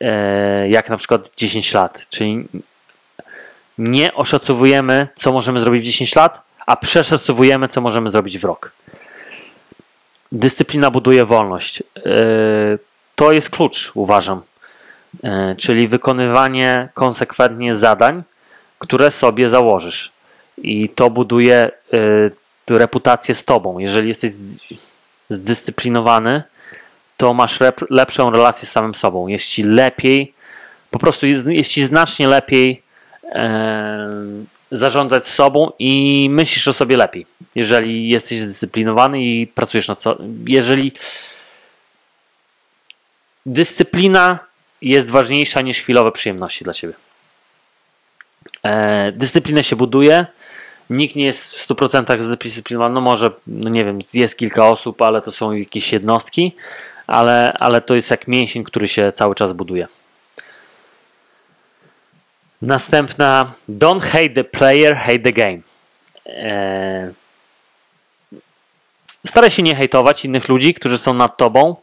e, 0.00 0.68
jak 0.68 0.90
na 0.90 0.96
przykład 0.96 1.30
10 1.36 1.74
lat. 1.74 1.98
Czyli 2.10 2.48
nie 3.78 4.14
oszacowujemy, 4.14 5.08
co 5.14 5.32
możemy 5.32 5.60
zrobić 5.60 5.82
w 5.82 5.86
10 5.86 6.16
lat, 6.16 6.42
a 6.66 6.76
przeszacowujemy, 6.76 7.68
co 7.68 7.80
możemy 7.80 8.10
zrobić 8.10 8.38
w 8.38 8.44
rok. 8.44 8.72
Dyscyplina 10.32 10.90
buduje 10.90 11.24
wolność. 11.24 11.82
E, 11.96 12.02
to 13.14 13.32
jest 13.32 13.50
klucz, 13.50 13.92
uważam. 13.94 14.42
E, 15.24 15.54
czyli 15.58 15.88
wykonywanie 15.88 16.88
konsekwentnie 16.94 17.74
zadań, 17.74 18.22
które 18.78 19.10
sobie 19.10 19.48
założysz. 19.48 20.12
I 20.58 20.88
to 20.88 21.10
buduje 21.10 21.56
e, 21.56 21.70
reputację 22.70 23.34
z 23.34 23.44
tobą. 23.44 23.78
Jeżeli 23.78 24.08
jesteś 24.08 24.30
zdyscyplinowany, 25.28 26.42
to 27.16 27.34
masz 27.34 27.58
lepszą 27.90 28.30
relację 28.30 28.68
z 28.68 28.72
samym 28.72 28.94
sobą. 28.94 29.28
Jest 29.28 29.46
ci 29.46 29.62
lepiej, 29.62 30.34
po 30.90 30.98
prostu 30.98 31.26
jest, 31.26 31.46
jest 31.46 31.70
ci 31.70 31.84
znacznie 31.84 32.28
lepiej 32.28 32.82
zarządzać 34.72 35.26
sobą 35.26 35.72
i 35.78 36.26
myślisz 36.30 36.68
o 36.68 36.72
sobie 36.72 36.96
lepiej. 36.96 37.26
Jeżeli 37.54 38.08
jesteś 38.08 38.40
zdyscyplinowany 38.40 39.22
i 39.22 39.46
pracujesz 39.46 39.88
nad 39.88 40.00
sobą. 40.00 40.34
Jeżeli 40.46 40.92
dyscyplina 43.46 44.38
jest 44.82 45.10
ważniejsza 45.10 45.60
niż 45.60 45.78
chwilowe 45.78 46.12
przyjemności 46.12 46.64
dla 46.64 46.72
ciebie. 46.72 46.94
E, 48.62 49.12
dyscyplinę 49.12 49.64
się 49.64 49.76
buduje. 49.76 50.26
Nikt 50.90 51.16
nie 51.16 51.24
jest 51.24 51.54
w 51.54 51.68
100% 51.68 52.22
zdyscyplinowany. 52.22 52.94
No 52.94 53.00
może, 53.00 53.30
no 53.46 53.70
nie 53.70 53.84
wiem, 53.84 53.98
jest 54.14 54.36
kilka 54.36 54.68
osób, 54.68 55.02
ale 55.02 55.22
to 55.22 55.32
są 55.32 55.52
jakieś 55.52 55.92
jednostki, 55.92 56.52
ale, 57.06 57.52
ale 57.52 57.80
to 57.80 57.94
jest 57.94 58.10
jak 58.10 58.28
mięsień, 58.28 58.64
który 58.64 58.88
się 58.88 59.12
cały 59.12 59.34
czas 59.34 59.52
buduje. 59.52 59.88
Następna 62.62 63.52
Don't 63.68 64.00
hate 64.00 64.30
the 64.30 64.44
player, 64.44 64.96
hate 64.96 65.18
the 65.18 65.32
game. 65.32 65.58
Eee, 66.26 67.12
staraj 69.26 69.50
się 69.50 69.62
nie 69.62 69.74
hejtować 69.74 70.24
innych 70.24 70.48
ludzi, 70.48 70.74
którzy 70.74 70.98
są 70.98 71.14
nad 71.14 71.36
tobą. 71.36 71.76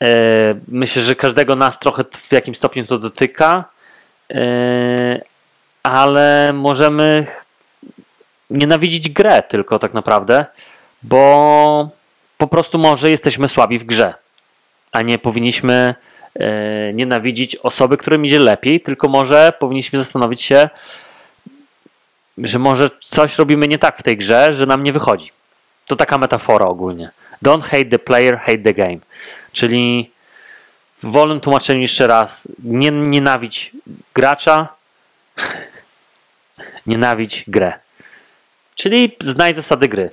Eee, 0.00 0.54
myślę, 0.68 1.02
że 1.02 1.16
każdego 1.16 1.56
nas 1.56 1.78
trochę 1.78 2.04
w 2.04 2.32
jakimś 2.32 2.56
stopniu 2.56 2.86
to 2.86 2.98
dotyka, 2.98 3.64
eee, 4.30 5.20
ale 5.82 6.50
możemy 6.54 7.26
nienawidzić 8.50 9.08
grę 9.08 9.42
tylko 9.42 9.78
tak 9.78 9.94
naprawdę, 9.94 10.46
bo 11.02 11.88
po 12.38 12.46
prostu 12.46 12.78
może 12.78 13.10
jesteśmy 13.10 13.48
słabi 13.48 13.78
w 13.78 13.84
grze, 13.84 14.14
a 14.92 15.02
nie 15.02 15.18
powinniśmy 15.18 15.94
E, 15.94 16.04
nienawidzić 16.94 17.56
osoby, 17.56 17.96
którym 17.96 18.24
idzie 18.26 18.38
lepiej, 18.38 18.80
tylko 18.80 19.08
może 19.08 19.52
powinniśmy 19.58 19.98
zastanowić 19.98 20.42
się, 20.42 20.68
że 22.38 22.58
może 22.58 22.90
coś 23.00 23.38
robimy 23.38 23.68
nie 23.68 23.78
tak 23.78 23.98
w 23.98 24.02
tej 24.02 24.16
grze, 24.16 24.52
że 24.52 24.66
nam 24.66 24.82
nie 24.82 24.92
wychodzi. 24.92 25.30
To 25.86 25.96
taka 25.96 26.18
metafora 26.18 26.66
ogólnie. 26.66 27.10
Don't 27.44 27.62
hate 27.62 27.84
the 27.84 27.98
player, 27.98 28.38
hate 28.38 28.58
the 28.58 28.74
game. 28.74 28.98
Czyli 29.52 30.10
w 31.02 31.10
wolnym 31.10 31.40
tłumaczeniu 31.40 31.80
jeszcze 31.80 32.06
raz, 32.06 32.48
nie 32.64 32.90
nienawidź 32.90 33.72
gracza, 34.14 34.68
nienawidź 36.86 37.44
grę. 37.48 37.72
Czyli 38.74 39.16
znaj 39.20 39.54
zasady 39.54 39.88
gry. 39.88 40.10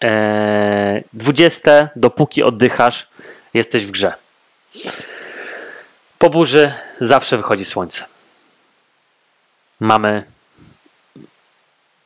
Eee, 0.00 1.04
20. 1.12 1.88
Dopóki 1.96 2.42
oddychasz, 2.42 3.08
jesteś 3.54 3.86
w 3.86 3.90
grze. 3.90 4.12
Po 6.18 6.30
burzy 6.30 6.74
zawsze 7.00 7.36
wychodzi 7.36 7.64
słońce. 7.64 8.04
Mamy 9.80 10.24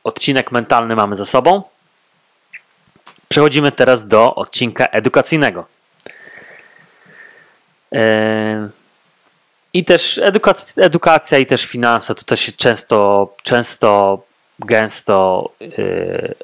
odcinek 0.03 0.51
mentalny 0.51 0.95
mamy 0.95 1.15
za 1.15 1.25
sobą. 1.25 1.63
Przechodzimy 3.29 3.71
teraz 3.71 4.07
do 4.07 4.35
odcinka 4.35 4.85
edukacyjnego. 4.85 5.65
Yy, 7.91 8.01
I 9.73 9.85
też 9.85 10.17
edukacja, 10.17 10.83
edukacja 10.83 11.37
i 11.37 11.45
też 11.45 11.65
finanse 11.65 12.15
też 12.15 12.39
się 12.39 12.51
często, 12.51 13.27
często 13.43 14.17
gęsto 14.59 15.49
yy, 15.59 16.35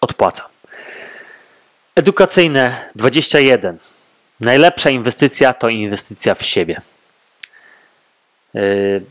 odpłaca. 0.00 0.48
Edukacyjne 1.94 2.90
21. 2.94 3.91
Najlepsza 4.42 4.90
inwestycja 4.90 5.54
to 5.54 5.68
inwestycja 5.68 6.34
w 6.34 6.42
siebie. 6.42 6.80
Yy, 8.54 9.04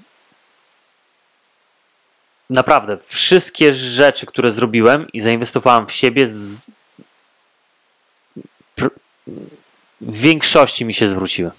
naprawdę, 2.49 2.97
wszystkie 3.05 3.73
rzeczy, 3.73 4.25
które 4.25 4.51
zrobiłem 4.51 5.07
i 5.13 5.19
zainwestowałem 5.19 5.87
w 5.87 5.91
siebie, 5.91 6.27
z... 6.27 6.65
w 10.01 10.17
większości 10.17 10.85
mi 10.85 10.93
się 10.93 11.07
zwróciły. 11.07 11.51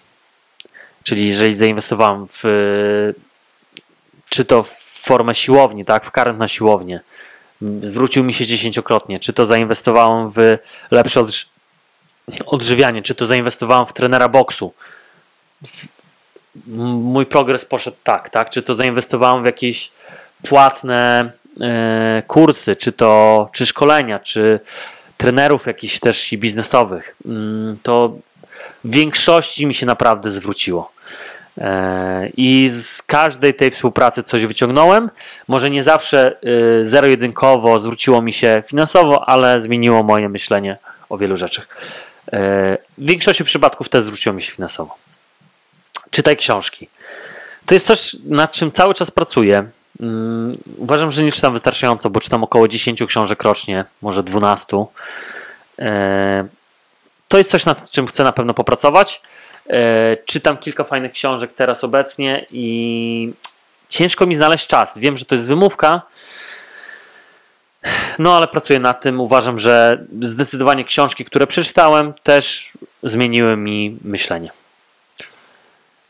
Czyli 1.03 1.27
jeżeli 1.27 1.55
zainwestowałem 1.55 2.27
w 2.33 2.43
czy 4.29 4.45
to 4.45 4.63
w 4.63 4.71
formę 5.03 5.35
siłowni, 5.35 5.85
tak, 5.85 6.07
w 6.07 6.11
karent 6.11 6.39
na 6.39 6.49
siłownię, 6.49 7.01
zwrócił 7.83 8.25
mi 8.25 8.35
się 8.35 8.47
dziesięciokrotnie, 8.47 9.21
czy 9.21 9.33
to 9.33 9.47
zainwestowałem 9.47 10.31
w 10.31 10.59
lepsze 10.91 11.27
odżywianie, 12.47 13.03
czy 13.03 13.15
to 13.15 13.27
zainwestowałem 13.27 13.87
w 13.87 13.93
trenera 13.93 14.29
boksu. 14.29 14.75
Mój 16.67 17.27
progres 17.27 17.65
poszedł 17.65 17.97
tak, 18.05 18.31
tak? 18.31 18.51
Czy 18.51 18.63
to 18.63 18.75
zainwestowałem 18.75 19.43
w 19.43 19.47
jakieś 19.47 19.91
płatne 20.49 21.31
e, 21.61 22.23
kursy, 22.27 22.77
czy 22.77 22.93
to 22.93 23.49
czy 23.53 23.67
szkolenia, 23.67 24.19
czy 24.19 24.61
trenerów 25.17 25.67
jakichś 25.67 25.99
też 25.99 26.33
i 26.33 26.39
biznesowych. 26.39 27.17
Mm, 27.27 27.79
to 27.83 28.17
w 28.85 28.91
większości 28.91 29.67
mi 29.67 29.75
się 29.75 29.87
naprawdę 29.87 30.31
zwróciło. 30.31 30.93
E, 31.59 32.29
I 32.37 32.69
z 32.69 33.03
każdej 33.03 33.55
tej 33.55 33.71
współpracy 33.71 34.23
coś 34.23 34.47
wyciągnąłem. 34.47 35.11
Może 35.49 35.71
nie 35.71 35.83
zawsze 35.83 36.37
e, 36.81 36.85
zero-jedynkowo 36.85 37.81
zwróciło 37.81 38.23
mi 38.23 38.33
się 38.33 38.63
finansowo, 38.67 39.29
ale 39.29 39.61
zmieniło 39.61 40.03
moje 40.03 40.29
myślenie 40.29 40.77
o 41.09 41.19
wielu 41.19 41.37
rzeczach. 41.37 41.67
E, 42.33 42.79
w 42.99 43.07
większości 43.07 43.45
przypadków 43.45 43.89
też 43.89 44.05
zwróciło 44.05 44.35
mi 44.35 44.43
się 44.43 44.53
finansowo. 44.53 44.95
Czytaj 46.11 46.37
książki. 46.37 46.89
To 47.67 47.75
jest 47.75 47.87
coś, 47.87 48.17
nad 48.25 48.53
czym 48.53 48.71
cały 48.71 48.95
czas 48.95 49.11
pracuję. 49.11 49.69
Mm, 50.01 50.59
uważam, 50.77 51.13
że 51.13 51.25
nie 51.25 51.33
czytam 51.33 51.53
wystarczająco, 51.53 52.11
bo 52.11 52.21
czytam 52.21 52.45
około 52.45 52.69
10 52.69 53.07
książek 53.07 53.43
rocznie, 53.43 53.85
może 54.03 54.23
12. 54.23 54.87
E, 55.79 56.47
to 57.29 57.39
jest 57.39 57.51
coś, 57.51 57.67
nad 57.67 57.91
czym 57.91 58.07
chcę 58.07 58.25
na 58.25 58.33
pewno 58.33 58.55
popracować. 58.55 59.23
E, 59.67 60.17
czytam 60.17 60.57
kilka 60.57 60.85
fajnych 60.85 61.13
książek 61.13 61.53
teraz 61.57 61.85
obecnie 61.85 62.47
i 62.51 63.33
ciężko 63.89 64.27
mi 64.27 64.35
znaleźć 64.35 64.67
czas. 64.67 64.99
Wiem, 64.99 65.17
że 65.17 65.25
to 65.25 65.35
jest 65.35 65.49
wymówka, 65.49 66.03
no 68.19 68.37
ale 68.37 68.47
pracuję 68.47 68.79
nad 68.79 69.01
tym. 69.01 69.21
Uważam, 69.21 69.59
że 69.59 70.05
zdecydowanie 70.23 70.85
książki, 70.85 71.25
które 71.25 71.47
przeczytałem, 71.47 72.15
też 72.23 72.73
zmieniły 73.03 73.57
mi 73.57 73.99
myślenie. 74.05 74.53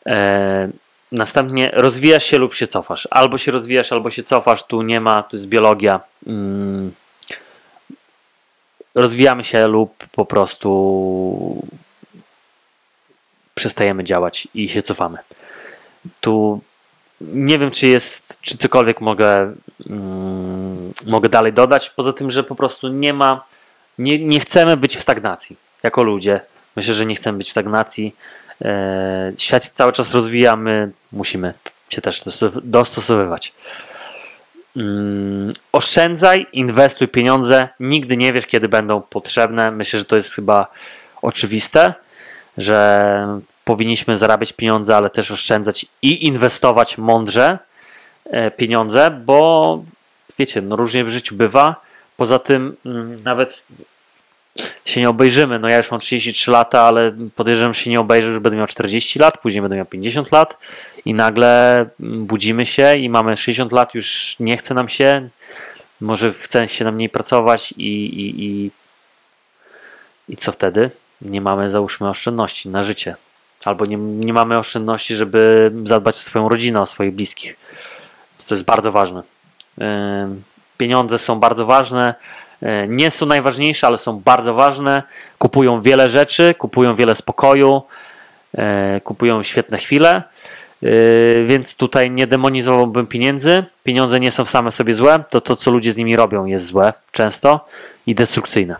E, 0.06 0.68
następnie 1.12 1.70
rozwijasz 1.74 2.24
się 2.24 2.38
lub 2.38 2.54
się 2.54 2.66
cofasz. 2.66 3.08
Albo 3.10 3.38
się 3.38 3.52
rozwijasz, 3.52 3.92
albo 3.92 4.10
się 4.10 4.22
cofasz. 4.22 4.62
Tu 4.62 4.82
nie 4.82 5.00
ma, 5.00 5.22
to 5.22 5.36
jest 5.36 5.48
biologia. 5.48 6.00
Mm. 6.26 6.92
Rozwijamy 8.94 9.44
się 9.44 9.66
lub 9.66 10.06
po 10.12 10.24
prostu 10.24 11.66
przestajemy 13.54 14.04
działać 14.04 14.48
i 14.54 14.68
się 14.68 14.82
cofamy. 14.82 15.18
Tu 16.20 16.60
nie 17.20 17.58
wiem, 17.58 17.70
czy 17.70 17.86
jest, 17.86 18.38
czy 18.42 18.58
cokolwiek 18.58 19.00
mogę, 19.00 19.54
mm, 19.90 20.21
mogę 21.06 21.28
dalej 21.28 21.52
dodać, 21.52 21.90
poza 21.90 22.12
tym, 22.12 22.30
że 22.30 22.44
po 22.44 22.54
prostu 22.54 22.88
nie 22.88 23.12
ma, 23.12 23.44
nie, 23.98 24.18
nie 24.18 24.40
chcemy 24.40 24.76
być 24.76 24.96
w 24.96 25.00
stagnacji 25.00 25.56
jako 25.82 26.02
ludzie. 26.02 26.40
Myślę, 26.76 26.94
że 26.94 27.06
nie 27.06 27.14
chcemy 27.14 27.38
być 27.38 27.48
w 27.48 27.50
stagnacji. 27.50 28.14
E, 28.64 29.32
świat 29.38 29.64
cały 29.64 29.92
czas 29.92 30.14
rozwija, 30.14 30.56
my 30.56 30.90
musimy 31.12 31.54
się 31.88 32.00
też 32.02 32.24
dostosowywać. 32.62 33.54
Mm, 34.76 35.52
oszczędzaj, 35.72 36.46
inwestuj 36.52 37.08
pieniądze. 37.08 37.68
Nigdy 37.80 38.16
nie 38.16 38.32
wiesz, 38.32 38.46
kiedy 38.46 38.68
będą 38.68 39.00
potrzebne. 39.02 39.70
Myślę, 39.70 39.98
że 39.98 40.04
to 40.04 40.16
jest 40.16 40.34
chyba 40.34 40.66
oczywiste, 41.22 41.94
że 42.58 43.40
powinniśmy 43.64 44.16
zarabiać 44.16 44.52
pieniądze, 44.52 44.96
ale 44.96 45.10
też 45.10 45.30
oszczędzać 45.30 45.86
i 46.02 46.26
inwestować 46.26 46.98
mądrze 46.98 47.58
e, 48.24 48.50
pieniądze, 48.50 49.10
bo 49.10 49.84
wiecie, 50.42 50.62
no 50.62 50.76
różnie 50.76 51.04
w 51.04 51.08
życiu 51.08 51.34
bywa. 51.34 51.76
Poza 52.16 52.38
tym 52.38 52.76
mm, 52.86 53.22
nawet 53.22 53.64
się 54.84 55.00
nie 55.00 55.08
obejrzymy. 55.08 55.58
No 55.58 55.68
ja 55.68 55.78
już 55.78 55.90
mam 55.90 56.00
33 56.00 56.50
lata, 56.50 56.80
ale 56.80 57.12
podejrzewam, 57.36 57.74
że 57.74 57.80
się 57.80 57.90
nie 57.90 58.00
obejrzę, 58.00 58.28
już 58.28 58.38
będę 58.38 58.58
miał 58.58 58.66
40 58.66 59.18
lat, 59.18 59.38
później 59.38 59.62
będę 59.62 59.76
miał 59.76 59.86
50 59.86 60.32
lat 60.32 60.58
i 61.04 61.14
nagle 61.14 61.78
mm, 62.00 62.26
budzimy 62.26 62.66
się 62.66 62.96
i 62.96 63.08
mamy 63.08 63.36
60 63.36 63.72
lat, 63.72 63.94
już 63.94 64.36
nie 64.40 64.56
chce 64.56 64.74
nam 64.74 64.88
się, 64.88 65.28
może 66.00 66.32
chce 66.32 66.68
się 66.68 66.84
nam 66.84 66.94
mniej 66.94 67.08
pracować 67.08 67.72
i, 67.72 68.04
i, 68.22 68.44
i, 68.44 68.70
i 70.28 70.36
co 70.36 70.52
wtedy? 70.52 70.90
Nie 71.20 71.40
mamy, 71.40 71.70
załóżmy, 71.70 72.08
oszczędności 72.08 72.68
na 72.68 72.82
życie 72.82 73.16
albo 73.64 73.84
nie, 73.84 73.96
nie 73.96 74.32
mamy 74.32 74.58
oszczędności, 74.58 75.14
żeby 75.14 75.72
zadbać 75.84 76.16
o 76.16 76.18
swoją 76.18 76.48
rodzinę, 76.48 76.80
o 76.80 76.86
swoich 76.86 77.14
bliskich. 77.14 77.56
Więc 78.32 78.46
to 78.46 78.54
jest 78.54 78.64
bardzo 78.64 78.92
ważne. 78.92 79.22
Pieniądze 80.78 81.18
są 81.18 81.40
bardzo 81.40 81.66
ważne. 81.66 82.14
E, 82.62 82.88
nie 82.88 83.10
są 83.10 83.26
najważniejsze, 83.26 83.86
ale 83.86 83.98
są 83.98 84.20
bardzo 84.20 84.54
ważne. 84.54 85.02
Kupują 85.38 85.80
wiele 85.80 86.10
rzeczy, 86.10 86.54
kupują 86.58 86.94
wiele 86.94 87.14
spokoju, 87.14 87.82
e, 88.58 89.00
kupują 89.00 89.42
świetne 89.42 89.78
chwile. 89.78 90.22
E, 90.82 90.88
więc 91.46 91.76
tutaj 91.76 92.10
nie 92.10 92.26
demonizowałbym 92.26 93.06
pieniędzy. 93.06 93.64
Pieniądze 93.84 94.20
nie 94.20 94.30
są 94.30 94.44
same 94.44 94.72
sobie 94.72 94.94
złe. 94.94 95.24
To 95.30 95.40
to, 95.40 95.56
co 95.56 95.70
ludzie 95.70 95.92
z 95.92 95.96
nimi 95.96 96.16
robią, 96.16 96.44
jest 96.44 96.64
złe 96.64 96.92
często 97.12 97.66
i 98.06 98.14
destrukcyjne. 98.14 98.76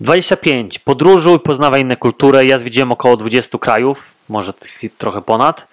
25. 0.00 0.78
Podróżuj, 0.78 1.40
poznawaj 1.40 1.80
inne 1.80 1.96
kultury. 1.96 2.46
Ja 2.46 2.58
zwiedziłem 2.58 2.92
około 2.92 3.16
20 3.16 3.58
krajów, 3.58 4.14
może 4.28 4.52
trochę 4.98 5.22
ponad. 5.22 5.66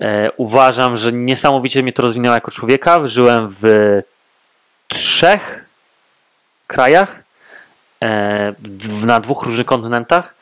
E, 0.00 0.30
uważam, 0.36 0.96
że 0.96 1.12
niesamowicie 1.12 1.82
mnie 1.82 1.92
to 1.92 2.02
rozwinęło 2.02 2.34
jako 2.34 2.50
człowieka. 2.50 3.06
Żyłem 3.06 3.48
w 3.60 3.64
trzech 4.88 5.64
krajach 6.66 7.22
e, 8.02 8.54
na 9.06 9.20
dwóch 9.20 9.42
różnych 9.42 9.66
kontynentach 9.66 10.34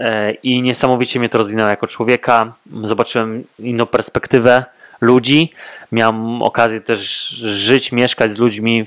e, 0.00 0.32
i 0.32 0.62
niesamowicie 0.62 1.18
mnie 1.18 1.28
to 1.28 1.38
rozwinęło 1.38 1.70
jako 1.70 1.86
człowieka. 1.86 2.52
Zobaczyłem 2.82 3.44
inną 3.58 3.86
perspektywę 3.86 4.64
ludzi. 5.00 5.52
Miałem 5.92 6.42
okazję 6.42 6.80
też 6.80 7.28
żyć, 7.38 7.92
mieszkać 7.92 8.32
z 8.32 8.38
ludźmi 8.38 8.86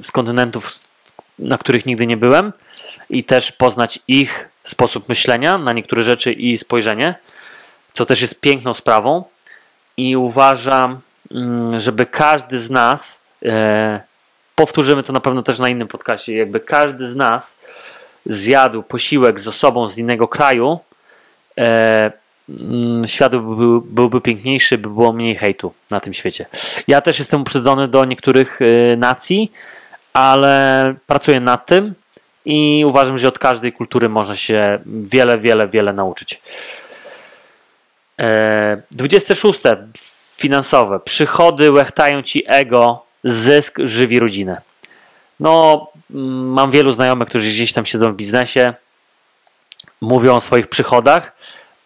z 0.00 0.10
kontynentów, 0.10 0.70
na 1.38 1.58
których 1.58 1.86
nigdy 1.86 2.06
nie 2.06 2.16
byłem 2.16 2.52
i 3.10 3.24
też 3.24 3.52
poznać 3.52 3.98
ich 4.08 4.48
sposób 4.64 5.08
myślenia 5.08 5.58
na 5.58 5.72
niektóre 5.72 6.02
rzeczy 6.02 6.32
i 6.32 6.58
spojrzenie 6.58 7.14
co 7.94 8.06
też 8.06 8.20
jest 8.20 8.40
piękną 8.40 8.74
sprawą. 8.74 9.24
I 9.96 10.16
uważam, 10.16 11.00
mm, 11.30 11.80
żeby 11.80 12.06
każdy 12.06 12.58
z 12.58 12.70
nas, 12.70 13.20
e, 13.44 14.00
powtórzymy 14.54 15.02
to 15.02 15.12
na 15.12 15.20
pewno 15.20 15.42
też 15.42 15.58
na 15.58 15.68
innym 15.68 15.88
podcaście, 15.88 16.36
jakby 16.36 16.60
każdy 16.60 17.06
z 17.06 17.16
nas 17.16 17.58
zjadł 18.26 18.82
posiłek 18.82 19.40
z 19.40 19.48
osobą 19.48 19.88
z 19.88 19.98
innego 19.98 20.28
kraju, 20.28 20.78
e, 21.58 22.12
mm, 22.48 23.06
świat 23.06 23.32
byłby, 23.32 23.86
byłby 23.90 24.20
piękniejszy, 24.20 24.78
by 24.78 24.88
było 24.88 25.12
mniej 25.12 25.36
hejtu 25.36 25.74
na 25.90 26.00
tym 26.00 26.14
świecie. 26.14 26.46
Ja 26.88 27.00
też 27.00 27.18
jestem 27.18 27.40
uprzedzony 27.40 27.88
do 27.88 28.04
niektórych 28.04 28.60
e, 28.62 28.96
nacji, 28.96 29.52
ale 30.12 30.94
pracuję 31.06 31.40
nad 31.40 31.66
tym 31.66 31.94
i 32.44 32.84
uważam, 32.86 33.18
że 33.18 33.28
od 33.28 33.38
każdej 33.38 33.72
kultury 33.72 34.08
można 34.08 34.36
się 34.36 34.78
wiele, 34.86 35.38
wiele, 35.38 35.68
wiele 35.68 35.92
nauczyć. 35.92 36.40
26. 38.90 39.66
E, 39.66 39.86
finansowe. 40.36 41.00
Przychody 41.00 41.72
łechtają 41.72 42.22
ci 42.22 42.42
ego, 42.46 43.04
zysk 43.24 43.78
żywi 43.78 44.20
rodzinę. 44.20 44.60
No, 45.40 45.86
mm, 46.10 46.48
mam 46.52 46.70
wielu 46.70 46.92
znajomych, 46.92 47.28
którzy 47.28 47.48
gdzieś 47.48 47.72
tam 47.72 47.86
siedzą 47.86 48.12
w 48.12 48.16
biznesie, 48.16 48.74
mówią 50.00 50.34
o 50.34 50.40
swoich 50.40 50.68
przychodach, 50.68 51.36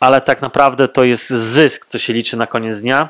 ale 0.01 0.21
tak 0.21 0.43
naprawdę 0.43 0.89
to 0.89 1.05
jest 1.05 1.29
zysk, 1.29 1.87
co 1.87 1.99
się 1.99 2.13
liczy 2.13 2.37
na 2.37 2.47
koniec 2.47 2.81
dnia 2.81 3.09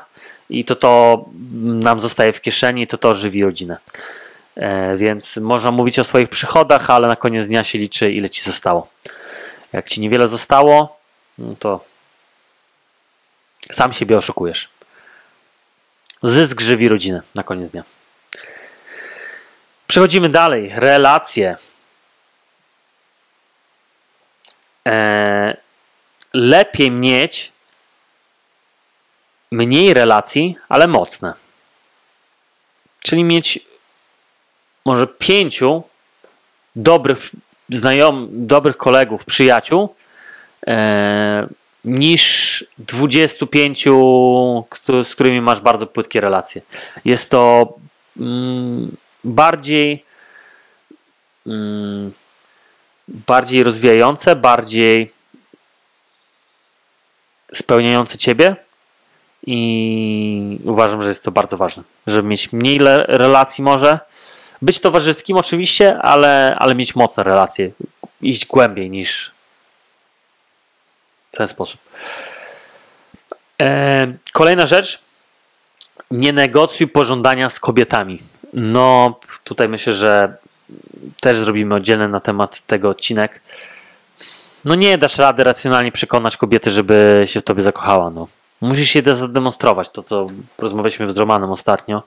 i 0.49 0.65
to 0.65 0.75
to 0.75 1.25
nam 1.63 1.99
zostaje 1.99 2.33
w 2.33 2.41
kieszeni, 2.41 2.87
to 2.87 2.97
to 2.97 3.15
żywi 3.15 3.43
rodzinę. 3.43 3.77
E, 4.55 4.97
więc 4.97 5.37
można 5.37 5.71
mówić 5.71 5.99
o 5.99 6.03
swoich 6.03 6.29
przychodach, 6.29 6.89
ale 6.89 7.07
na 7.07 7.15
koniec 7.15 7.47
dnia 7.47 7.63
się 7.63 7.79
liczy, 7.79 8.11
ile 8.11 8.29
ci 8.29 8.41
zostało. 8.41 8.87
Jak 9.73 9.87
ci 9.87 10.01
niewiele 10.01 10.27
zostało, 10.27 10.99
no 11.37 11.55
to 11.59 11.88
sam 13.71 13.93
siebie 13.93 14.17
oszukujesz. 14.17 14.69
Zysk 16.23 16.61
żywi 16.61 16.89
rodzinę 16.89 17.21
na 17.35 17.43
koniec 17.43 17.71
dnia. 17.71 17.83
Przechodzimy 19.87 20.29
dalej. 20.29 20.71
Relacje. 20.75 21.57
Eee, 24.85 25.57
lepiej 26.33 26.91
mieć 26.91 27.51
mniej 29.51 29.93
relacji, 29.93 30.57
ale 30.69 30.87
mocne. 30.87 31.33
Czyli 32.99 33.23
mieć 33.23 33.59
może 34.85 35.07
pięciu 35.07 35.83
dobrych 36.75 37.31
znajomych, 37.69 38.29
dobrych 38.31 38.77
kolegów, 38.77 39.25
przyjaciół, 39.25 39.95
e, 40.67 41.47
niż 41.85 42.65
25, 42.77 43.85
z 45.03 45.15
którymi 45.15 45.41
masz 45.41 45.61
bardzo 45.61 45.87
płytkie 45.87 46.21
relacje. 46.21 46.61
Jest 47.05 47.29
to 47.29 47.73
mm, 48.17 48.95
bardziej 49.23 50.05
mm, 51.47 52.11
bardziej 53.07 53.63
rozwijające, 53.63 54.35
bardziej 54.35 55.11
spełniające 57.53 58.17
ciebie 58.17 58.55
i 59.47 60.59
uważam, 60.65 61.01
że 61.03 61.09
jest 61.09 61.23
to 61.23 61.31
bardzo 61.31 61.57
ważne, 61.57 61.83
żeby 62.07 62.27
mieć 62.27 62.53
mniej 62.53 62.79
relacji 63.07 63.63
może, 63.63 63.99
być 64.61 64.79
towarzyskim 64.79 65.37
oczywiście, 65.37 65.97
ale, 65.97 66.55
ale 66.59 66.75
mieć 66.75 66.95
mocne 66.95 67.23
relacje, 67.23 67.71
iść 68.21 68.45
głębiej 68.45 68.89
niż 68.89 69.31
ten 71.39 71.47
sposób. 71.47 71.79
E, 73.61 74.13
kolejna 74.33 74.65
rzecz. 74.65 75.01
Nie 76.11 76.33
negocjuj 76.33 76.87
pożądania 76.87 77.49
z 77.49 77.59
kobietami. 77.59 78.19
No, 78.53 79.19
tutaj 79.43 79.69
myślę, 79.69 79.93
że 79.93 80.37
też 81.21 81.37
zrobimy 81.37 81.75
oddzielny 81.75 82.07
na 82.07 82.19
temat 82.19 82.61
tego 82.67 82.89
odcinek. 82.89 83.41
No 84.65 84.75
nie 84.75 84.97
dasz 84.97 85.17
rady 85.17 85.43
racjonalnie 85.43 85.91
przekonać 85.91 86.37
kobiety, 86.37 86.71
żeby 86.71 87.23
się 87.25 87.39
w 87.39 87.43
tobie 87.43 87.63
zakochała. 87.63 88.09
No. 88.09 88.27
Musisz 88.61 88.89
się 88.89 89.01
zademonstrować, 89.05 89.89
to 89.89 90.03
co 90.03 90.27
rozmawialiśmy 90.57 91.11
z 91.11 91.17
Romanem 91.17 91.51
ostatnio. 91.51 92.03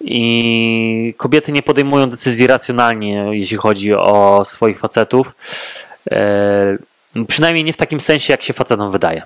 I 0.00 1.14
kobiety 1.16 1.52
nie 1.52 1.62
podejmują 1.62 2.06
decyzji 2.06 2.46
racjonalnie, 2.46 3.26
jeśli 3.30 3.56
chodzi 3.56 3.94
o 3.94 4.42
swoich 4.44 4.80
facetów. 4.80 5.32
E, 7.16 7.24
Przynajmniej 7.24 7.64
nie 7.64 7.72
w 7.72 7.76
takim 7.76 8.00
sensie, 8.00 8.32
jak 8.32 8.42
się 8.42 8.52
facetom 8.52 8.92
wydaje. 8.92 9.22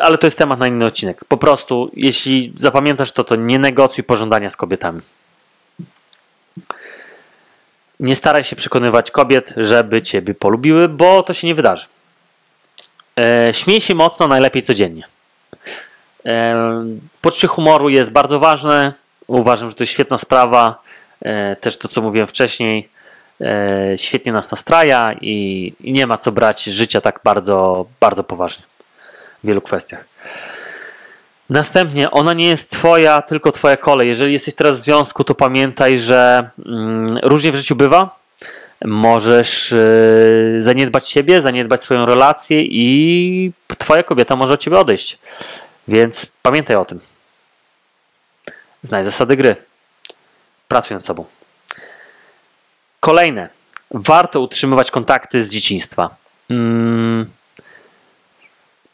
ale 0.00 0.18
to 0.18 0.26
jest 0.26 0.38
temat 0.38 0.58
na 0.58 0.66
inny 0.66 0.84
odcinek. 0.86 1.24
Po 1.24 1.36
prostu, 1.36 1.90
jeśli 1.94 2.52
zapamiętasz 2.56 3.12
to, 3.12 3.24
to 3.24 3.36
nie 3.36 3.58
negocjuj 3.58 4.04
pożądania 4.04 4.50
z 4.50 4.56
kobietami. 4.56 5.00
Nie 8.00 8.16
staraj 8.16 8.44
się 8.44 8.56
przekonywać 8.56 9.10
kobiet, 9.10 9.54
żeby 9.56 10.02
ciebie 10.02 10.34
polubiły, 10.34 10.88
bo 10.88 11.22
to 11.22 11.32
się 11.32 11.46
nie 11.46 11.54
wydarzy. 11.54 11.86
E, 13.20 13.50
śmiej 13.54 13.80
się 13.80 13.94
mocno, 13.94 14.28
najlepiej 14.28 14.62
codziennie. 14.62 15.02
E, 16.26 16.56
poczucie 17.20 17.48
humoru 17.48 17.88
jest 17.88 18.12
bardzo 18.12 18.40
ważne. 18.40 18.92
Uważam, 19.26 19.70
że 19.70 19.76
to 19.76 19.82
jest 19.82 19.92
świetna 19.92 20.18
sprawa. 20.18 20.82
E, 21.22 21.56
też 21.56 21.78
to, 21.78 21.88
co 21.88 22.02
mówiłem 22.02 22.26
wcześniej, 22.26 22.88
e, 23.40 23.92
świetnie 23.96 24.32
nas 24.32 24.50
nastraja 24.50 25.14
i, 25.20 25.72
nie 25.80 26.06
ma 26.06 26.16
co 26.16 26.32
brać 26.32 26.64
życia 26.64 27.00
tak 27.00 27.20
bardzo, 27.24 27.86
bardzo 28.00 28.24
poważnie 28.24 28.64
w 29.44 29.46
wielu 29.46 29.60
kwestiach. 29.60 30.04
Następnie, 31.50 32.10
ona 32.10 32.32
nie 32.32 32.48
jest 32.48 32.70
twoja, 32.70 33.22
tylko 33.22 33.52
twoja 33.52 33.76
kolej. 33.76 34.08
Jeżeli 34.08 34.32
jesteś 34.32 34.54
teraz 34.54 34.80
w 34.80 34.84
związku, 34.84 35.24
to 35.24 35.34
pamiętaj, 35.34 35.98
że 35.98 36.50
mm, 36.66 37.18
różnie 37.22 37.52
w 37.52 37.56
życiu 37.56 37.76
bywa. 37.76 38.22
Możesz 38.84 39.72
y, 39.72 40.56
zaniedbać 40.60 41.08
siebie, 41.08 41.42
zaniedbać 41.42 41.82
swoją 41.82 42.06
relację 42.06 42.60
i 42.60 43.52
twoja 43.78 44.02
kobieta 44.02 44.36
może 44.36 44.54
od 44.54 44.60
ciebie 44.60 44.78
odejść. 44.78 45.18
Więc 45.88 46.26
pamiętaj 46.42 46.76
o 46.76 46.84
tym. 46.84 47.00
Znaj 48.82 49.04
zasady 49.04 49.36
gry. 49.36 49.56
Pracuj 50.72 50.94
nad 50.94 51.04
sobą. 51.04 51.24
Kolejne. 53.00 53.48
Warto 53.90 54.40
utrzymywać 54.40 54.90
kontakty 54.90 55.42
z 55.42 55.50
dzieciństwa. 55.50 56.16
Mm. 56.50 57.30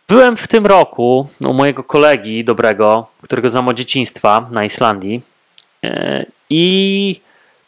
Byłem 0.09 0.37
w 0.37 0.49
tym 0.49 0.67
roku 0.67 1.29
u 1.41 1.55
mojego 1.55 1.85
kolegi 1.85 2.45
dobrego, 2.45 3.07
którego 3.23 3.51
znam 3.51 3.69
od 3.69 3.77
dzieciństwa 3.77 4.49
na 4.51 4.65
Islandii 4.65 5.23
e, 5.85 6.27
i 6.51 7.21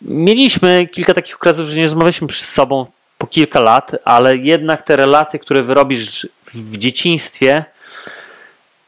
mieliśmy 0.03 0.87
kilka 0.87 1.15
takich 1.15 1.37
okresów, 1.37 1.69
że 1.69 1.77
nie 1.77 1.83
rozmawialiśmy 1.83 2.29
z 2.29 2.49
sobą 2.49 2.87
po 3.19 3.27
kilka 3.27 3.61
lat, 3.61 3.93
ale 4.05 4.37
jednak 4.37 4.83
te 4.83 4.97
relacje, 4.97 5.39
które 5.39 5.63
wyrobisz 5.63 6.29
w 6.55 6.77
dzieciństwie, 6.77 7.65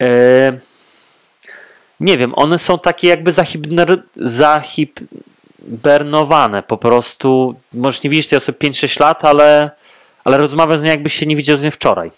e, 0.00 0.52
nie 2.02 2.18
wiem, 2.18 2.32
one 2.36 2.58
są 2.58 2.78
takie 2.78 3.08
jakby 3.08 3.32
zahibernowane 4.16 6.62
po 6.62 6.76
prostu. 6.76 7.54
Możesz 7.72 8.02
nie 8.02 8.10
widzieć 8.10 8.28
tej 8.28 8.38
osoby 8.38 8.58
5-6 8.58 9.00
lat, 9.00 9.24
ale, 9.24 9.70
ale 10.24 10.38
rozmawiasz 10.38 10.80
z 10.80 10.82
nią 10.82 10.90
jakbyś 10.90 11.14
się 11.14 11.26
nie 11.26 11.36
widział 11.36 11.56
z 11.56 11.64
nią 11.64 11.70
wczoraj. 11.70 12.10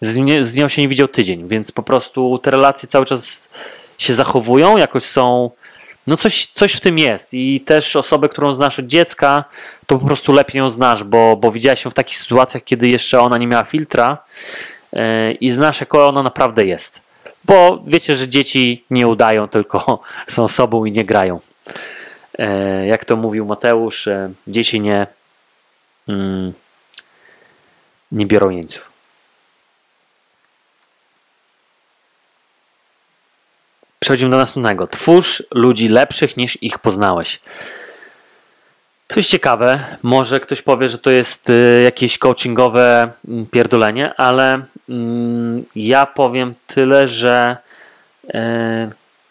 z, 0.00 0.16
nie, 0.16 0.44
z 0.44 0.54
nią 0.54 0.68
się 0.68 0.82
nie 0.82 0.88
widział 0.88 1.08
tydzień, 1.08 1.48
więc 1.48 1.72
po 1.72 1.82
prostu 1.82 2.38
te 2.38 2.50
relacje 2.50 2.88
cały 2.88 3.06
czas 3.06 3.50
się 3.98 4.14
zachowują, 4.14 4.76
jakoś 4.76 5.02
są. 5.02 5.50
No 6.06 6.16
coś, 6.16 6.46
coś 6.46 6.72
w 6.72 6.80
tym 6.80 6.98
jest. 6.98 7.34
I 7.34 7.60
też 7.60 7.96
osobę, 7.96 8.28
którą 8.28 8.54
znasz 8.54 8.78
od 8.78 8.86
dziecka, 8.86 9.44
to 9.86 9.98
po 9.98 10.06
prostu 10.06 10.32
lepiej 10.32 10.58
ją 10.58 10.70
znasz, 10.70 11.04
bo, 11.04 11.36
bo 11.36 11.52
widziałeś 11.52 11.84
ją 11.84 11.90
w 11.90 11.94
takich 11.94 12.18
sytuacjach, 12.18 12.64
kiedy 12.64 12.88
jeszcze 12.88 13.20
ona 13.20 13.38
nie 13.38 13.46
miała 13.46 13.64
filtra 13.64 14.18
yy, 14.92 15.32
i 15.32 15.50
znasz, 15.50 15.80
jako 15.80 16.08
ona 16.08 16.22
naprawdę 16.22 16.66
jest. 16.66 17.00
Bo 17.44 17.82
wiecie, 17.86 18.16
że 18.16 18.28
dzieci 18.28 18.84
nie 18.90 19.06
udają, 19.06 19.48
tylko 19.48 20.02
są 20.26 20.48
sobą 20.48 20.84
i 20.84 20.92
nie 20.92 21.04
grają. 21.04 21.40
Yy, 22.38 22.86
jak 22.86 23.04
to 23.04 23.16
mówił 23.16 23.46
Mateusz, 23.46 24.08
dzieci 24.46 24.80
nie, 24.80 25.06
mm, 26.08 26.52
nie 28.12 28.26
biorą 28.26 28.50
jeńców. 28.50 28.92
Przechodzimy 34.02 34.30
do 34.30 34.36
następnego. 34.36 34.86
Twórz 34.86 35.42
ludzi 35.50 35.88
lepszych 35.88 36.36
niż 36.36 36.62
ich 36.62 36.78
poznałeś. 36.78 37.40
To 39.06 39.16
jest 39.16 39.30
ciekawe. 39.30 39.96
Może 40.02 40.40
ktoś 40.40 40.62
powie, 40.62 40.88
że 40.88 40.98
to 40.98 41.10
jest 41.10 41.50
y, 41.50 41.82
jakieś 41.84 42.18
coachingowe 42.18 43.12
mm, 43.28 43.46
pierdolenie, 43.46 44.14
ale 44.14 44.62
ja 45.76 46.06
powiem 46.06 46.54
tyle, 46.66 47.08
że 47.08 47.56
y, 48.24 48.30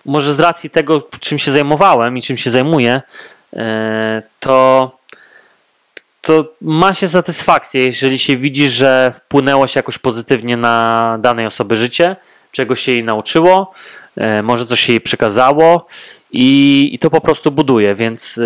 może 0.05 0.33
z 0.33 0.39
racji 0.39 0.69
tego, 0.69 1.07
czym 1.19 1.39
się 1.39 1.51
zajmowałem 1.51 2.17
i 2.17 2.21
czym 2.21 2.37
się 2.37 2.49
zajmuję, 2.49 3.01
y, 3.53 3.59
to, 4.39 4.91
to 6.21 6.45
ma 6.61 6.93
się 6.93 7.07
satysfakcję, 7.07 7.85
jeżeli 7.85 8.19
się 8.19 8.37
widzi, 8.37 8.69
że 8.69 9.11
wpłynęło 9.13 9.67
się 9.67 9.79
jakoś 9.79 9.97
pozytywnie 9.97 10.57
na 10.57 11.17
danej 11.21 11.45
osoby 11.45 11.77
życie, 11.77 12.15
czegoś 12.51 12.81
się 12.81 12.91
jej 12.91 13.03
nauczyło, 13.03 13.73
E, 14.17 14.43
może 14.43 14.65
coś 14.65 14.79
się 14.79 14.93
jej 14.93 15.01
przekazało 15.01 15.87
i, 16.31 16.89
i 16.93 16.99
to 16.99 17.09
po 17.09 17.21
prostu 17.21 17.51
buduje, 17.51 17.95
więc 17.95 18.39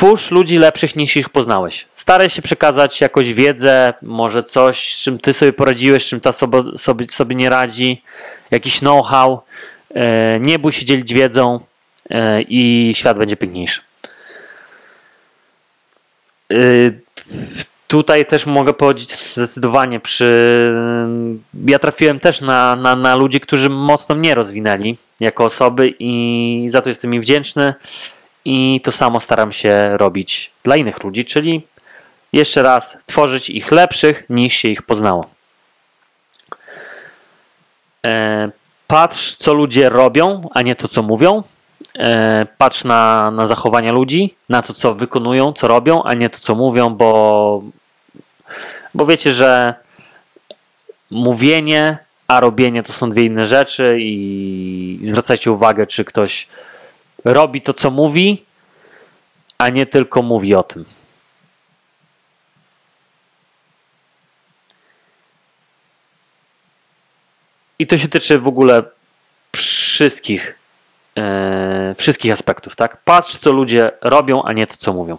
twórz 0.00 0.30
ludzi 0.30 0.58
lepszych 0.58 0.96
niż 0.96 1.16
ich 1.16 1.28
poznałeś. 1.28 1.86
Staraj 1.94 2.30
się 2.30 2.42
przekazać 2.42 3.00
jakoś 3.00 3.34
wiedzę, 3.34 3.94
może 4.02 4.42
coś, 4.42 4.94
z 4.94 4.98
czym 4.98 5.18
ty 5.18 5.32
sobie 5.32 5.52
poradziłeś, 5.52 6.04
z 6.04 6.08
czym 6.08 6.20
ta 6.20 6.30
osoba 6.30 6.62
sobie, 6.76 7.08
sobie 7.08 7.36
nie 7.36 7.50
radzi, 7.50 8.02
jakiś 8.50 8.78
know-how. 8.78 9.42
E, 9.94 10.40
nie 10.40 10.58
bój 10.58 10.72
się 10.72 10.84
dzielić 10.84 11.14
wiedzą 11.14 11.60
e, 12.10 12.42
i 12.42 12.92
świat 12.94 13.18
będzie 13.18 13.36
piękniejszy. 13.36 13.80
Y, 16.52 17.00
Tutaj 17.86 18.26
też 18.26 18.46
mogę 18.46 18.72
powiedzieć 18.72 19.34
zdecydowanie 19.34 20.00
przy. 20.00 20.72
Ja 21.66 21.78
trafiłem 21.78 22.20
też 22.20 22.40
na, 22.40 22.76
na, 22.76 22.96
na 22.96 23.16
ludzi, 23.16 23.40
którzy 23.40 23.70
mocno 23.70 24.14
mnie 24.14 24.34
rozwinęli 24.34 24.98
jako 25.20 25.44
osoby 25.44 25.94
i 25.98 26.64
za 26.68 26.80
to 26.80 26.88
jestem 26.88 27.14
im 27.14 27.20
wdzięczny. 27.20 27.74
I 28.44 28.80
to 28.84 28.92
samo 28.92 29.20
staram 29.20 29.52
się 29.52 29.96
robić 29.96 30.50
dla 30.62 30.76
innych 30.76 31.04
ludzi, 31.04 31.24
czyli 31.24 31.66
jeszcze 32.32 32.62
raz 32.62 32.98
tworzyć 33.06 33.50
ich 33.50 33.72
lepszych 33.72 34.24
niż 34.30 34.54
się 34.54 34.68
ich 34.68 34.82
poznało. 34.82 35.26
E, 38.06 38.50
patrz, 38.86 39.36
co 39.36 39.54
ludzie 39.54 39.88
robią, 39.88 40.48
a 40.54 40.62
nie 40.62 40.74
to, 40.74 40.88
co 40.88 41.02
mówią. 41.02 41.42
E, 41.98 42.46
patrz 42.58 42.84
na, 42.84 43.30
na 43.30 43.46
zachowania 43.46 43.92
ludzi, 43.92 44.34
na 44.48 44.62
to, 44.62 44.74
co 44.74 44.94
wykonują, 44.94 45.52
co 45.52 45.68
robią, 45.68 46.02
a 46.02 46.14
nie 46.14 46.30
to, 46.30 46.38
co 46.38 46.54
mówią, 46.54 46.90
bo 46.90 47.62
bo 48.94 49.06
wiecie, 49.06 49.32
że 49.32 49.74
mówienie, 51.10 51.98
a 52.28 52.40
robienie 52.40 52.82
to 52.82 52.92
są 52.92 53.10
dwie 53.10 53.22
inne 53.22 53.46
rzeczy 53.46 53.96
i 54.00 54.98
zwracajcie 55.02 55.52
uwagę, 55.52 55.86
czy 55.86 56.04
ktoś 56.04 56.48
robi 57.24 57.62
to, 57.62 57.74
co 57.74 57.90
mówi, 57.90 58.44
a 59.58 59.68
nie 59.68 59.86
tylko 59.86 60.22
mówi 60.22 60.54
o 60.54 60.62
tym. 60.62 60.84
I 67.78 67.86
to 67.86 67.98
się 67.98 68.08
tyczy 68.08 68.38
w 68.38 68.48
ogóle 68.48 68.82
wszystkich, 69.56 70.58
yy, 71.16 71.94
wszystkich 71.94 72.32
aspektów, 72.32 72.76
tak? 72.76 72.96
Patrz, 72.96 73.38
co 73.38 73.52
ludzie 73.52 73.90
robią, 74.00 74.42
a 74.42 74.52
nie 74.52 74.66
to, 74.66 74.76
co 74.76 74.92
mówią. 74.92 75.18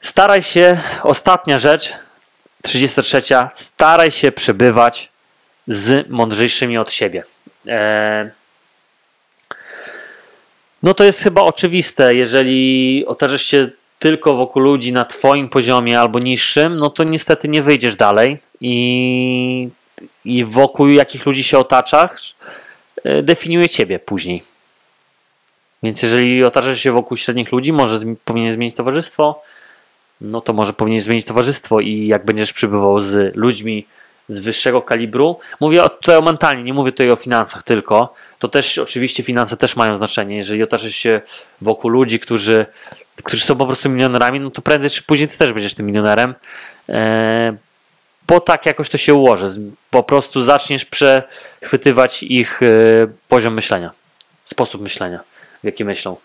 Staraj 0.00 0.42
się, 0.42 0.80
ostatnia 1.02 1.58
rzecz, 1.58 1.92
33. 2.62 3.22
Staraj 3.52 4.10
się 4.10 4.32
przebywać 4.32 5.10
z 5.66 6.10
mądrzejszymi 6.10 6.78
od 6.78 6.92
siebie. 6.92 7.24
E, 7.66 8.30
no 10.82 10.94
to 10.94 11.04
jest 11.04 11.22
chyba 11.22 11.42
oczywiste, 11.42 12.14
jeżeli 12.14 13.06
otarzysz 13.06 13.46
się 13.46 13.68
tylko 13.98 14.36
wokół 14.36 14.62
ludzi 14.62 14.92
na 14.92 15.04
Twoim 15.04 15.48
poziomie 15.48 16.00
albo 16.00 16.18
niższym, 16.18 16.76
no 16.76 16.90
to 16.90 17.04
niestety 17.04 17.48
nie 17.48 17.62
wyjdziesz 17.62 17.96
dalej 17.96 18.38
i, 18.60 19.68
i 20.24 20.44
wokół 20.44 20.88
jakich 20.88 21.26
ludzi 21.26 21.44
się 21.44 21.58
otaczasz, 21.58 22.34
e, 23.04 23.22
definiuje 23.22 23.68
Ciebie 23.68 23.98
później. 23.98 24.42
Więc 25.82 26.02
jeżeli 26.02 26.44
otarzasz 26.44 26.80
się 26.80 26.92
wokół 26.92 27.16
średnich 27.16 27.52
ludzi, 27.52 27.72
może 27.72 27.98
powinien 28.24 28.52
zmienić 28.52 28.76
towarzystwo, 28.76 29.42
no 30.20 30.40
to 30.40 30.52
może 30.52 30.72
powinien 30.72 31.00
zmienić 31.00 31.26
towarzystwo 31.26 31.80
i 31.80 32.06
jak 32.06 32.24
będziesz 32.24 32.52
przybywał 32.52 33.00
z 33.00 33.36
ludźmi 33.36 33.86
z 34.28 34.40
wyższego 34.40 34.82
kalibru, 34.82 35.38
mówię 35.60 35.82
tutaj 35.82 36.16
o 36.16 36.22
mentalnie, 36.22 36.62
nie 36.62 36.74
mówię 36.74 36.92
tutaj 36.92 37.10
o 37.10 37.16
finansach 37.16 37.62
tylko, 37.62 38.14
to 38.40 38.48
też 38.48 38.78
oczywiście 38.78 39.22
finanse 39.22 39.56
też 39.56 39.76
mają 39.76 39.96
znaczenie. 39.96 40.36
Jeżeli 40.36 40.62
otaczasz 40.62 40.94
się 40.94 41.20
wokół 41.60 41.90
ludzi, 41.90 42.20
którzy, 42.20 42.66
którzy 43.22 43.44
są 43.44 43.56
po 43.56 43.66
prostu 43.66 43.90
milionerami, 43.90 44.40
no 44.40 44.50
to 44.50 44.62
prędzej 44.62 44.90
czy 44.90 45.02
później 45.02 45.28
ty 45.28 45.38
też 45.38 45.52
będziesz 45.52 45.74
tym 45.74 45.86
milionerem, 45.86 46.34
e, 46.88 47.56
bo 48.26 48.40
tak 48.40 48.66
jakoś 48.66 48.88
to 48.88 48.98
się 48.98 49.14
ułoży. 49.14 49.46
Po 49.90 50.02
prostu 50.02 50.42
zaczniesz 50.42 50.84
przechwytywać 50.84 52.22
ich 52.22 52.62
e, 52.62 52.66
poziom 53.28 53.54
myślenia, 53.54 53.90
sposób 54.44 54.82
myślenia, 54.82 55.20
w 55.62 55.66
jaki 55.66 55.84
myślą. 55.84 56.16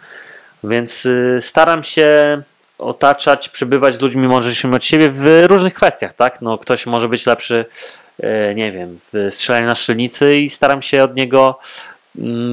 Więc 0.63 1.05
e, 1.05 1.41
staram 1.41 1.83
się 1.83 2.41
otaczać, 2.77 3.49
przebywać 3.49 3.95
z 3.95 4.01
ludźmi 4.01 4.27
mądrzejszymi 4.27 4.75
od 4.75 4.85
siebie 4.85 5.09
w 5.09 5.43
różnych 5.47 5.73
kwestiach, 5.73 6.15
tak? 6.15 6.41
No, 6.41 6.57
ktoś 6.57 6.85
może 6.85 7.09
być 7.09 7.25
lepszy, 7.25 7.65
e, 8.19 8.55
nie 8.55 8.71
wiem, 8.71 8.99
w 9.13 9.27
strzelaniu 9.31 9.67
na 9.67 9.75
strzelnicy 9.75 10.37
i 10.37 10.49
staram 10.49 10.81
się 10.81 11.03
od 11.03 11.15
niego 11.15 11.59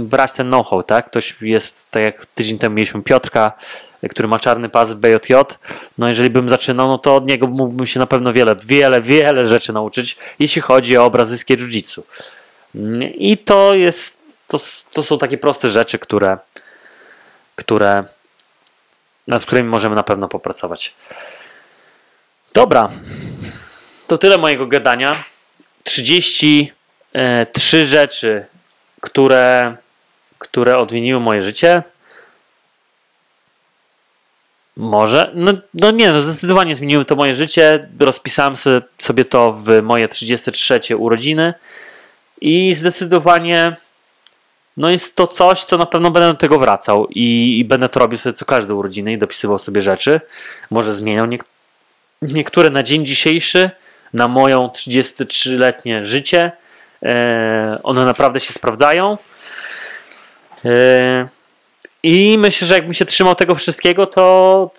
brać 0.02 0.32
ten 0.32 0.48
know-how, 0.48 0.82
tak? 0.82 1.06
Ktoś 1.06 1.36
jest, 1.40 1.76
tak 1.90 2.02
jak 2.02 2.26
tydzień 2.26 2.58
temu 2.58 2.74
mieliśmy 2.74 3.02
Piotrka, 3.02 3.52
który 4.10 4.28
ma 4.28 4.40
czarny 4.40 4.68
pas 4.68 4.92
w 4.92 4.96
BJJ, 4.96 5.34
no 5.98 6.08
jeżeli 6.08 6.30
bym 6.30 6.48
zaczynał, 6.48 6.88
no 6.88 6.98
to 6.98 7.16
od 7.16 7.26
niego 7.26 7.46
mógłbym 7.46 7.86
się 7.86 8.00
na 8.00 8.06
pewno 8.06 8.32
wiele, 8.32 8.56
wiele, 8.64 9.02
wiele 9.02 9.48
rzeczy 9.48 9.72
nauczyć, 9.72 10.16
jeśli 10.38 10.62
chodzi 10.62 10.96
o 10.96 11.10
brazylijskie 11.10 11.56
jiu-jitsu. 11.56 12.02
I 13.14 13.38
to 13.38 13.74
jest, 13.74 14.18
to, 14.48 14.58
to 14.92 15.02
są 15.02 15.18
takie 15.18 15.38
proste 15.38 15.70
rzeczy, 15.70 15.98
które, 15.98 16.38
które 17.56 18.04
nad 19.28 19.44
którymi 19.44 19.68
możemy 19.68 19.94
na 19.94 20.02
pewno 20.02 20.28
popracować. 20.28 20.94
Dobra, 22.54 22.90
to 24.06 24.18
tyle 24.18 24.38
mojego 24.38 24.66
gadania. 24.66 25.24
33 25.84 27.84
rzeczy, 27.84 28.46
które, 29.02 29.76
które 30.38 30.78
odmieniły 30.78 31.20
moje 31.20 31.42
życie. 31.42 31.82
Może. 34.76 35.30
No, 35.34 35.52
no 35.74 35.90
nie, 35.90 36.12
no 36.12 36.22
zdecydowanie 36.22 36.74
zmieniły 36.74 37.04
to 37.04 37.16
moje 37.16 37.34
życie. 37.34 37.88
Rozpisałem 38.00 38.54
sobie 38.98 39.24
to 39.24 39.52
w 39.52 39.82
moje 39.82 40.08
33 40.08 40.96
urodziny 40.96 41.54
i 42.40 42.74
zdecydowanie 42.74 43.76
no 44.76 44.90
jest 44.90 45.16
to 45.16 45.26
coś, 45.26 45.64
co 45.64 45.76
na 45.76 45.86
pewno 45.86 46.10
będę 46.10 46.28
do 46.28 46.38
tego 46.38 46.58
wracał 46.58 47.06
i, 47.10 47.58
i 47.58 47.64
będę 47.64 47.88
to 47.88 48.00
robił 48.00 48.18
sobie 48.18 48.32
co 48.32 48.44
każde 48.44 48.74
urodziny 48.74 49.12
i 49.12 49.18
dopisywał 49.18 49.58
sobie 49.58 49.82
rzeczy. 49.82 50.20
Może 50.70 50.94
zmieniał 50.94 51.26
nie, 51.26 51.38
niektóre 52.22 52.70
na 52.70 52.82
dzień 52.82 53.06
dzisiejszy, 53.06 53.70
na 54.12 54.28
moją 54.28 54.66
33-letnie 54.66 56.04
życie. 56.04 56.52
E, 57.02 57.78
one 57.82 58.04
naprawdę 58.04 58.40
się 58.40 58.52
sprawdzają. 58.52 59.18
E, 60.64 61.28
I 62.02 62.36
myślę, 62.38 62.66
że 62.66 62.74
jakbym 62.74 62.94
się 62.94 63.04
trzymał 63.04 63.34
tego 63.34 63.54
wszystkiego, 63.54 64.06
to 64.06 64.70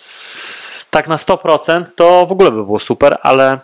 tak 0.90 1.08
na 1.08 1.16
100% 1.16 1.86
to 1.96 2.26
w 2.26 2.32
ogóle 2.32 2.52
by 2.52 2.64
było 2.64 2.80
super, 2.80 3.18
ale 3.22 3.60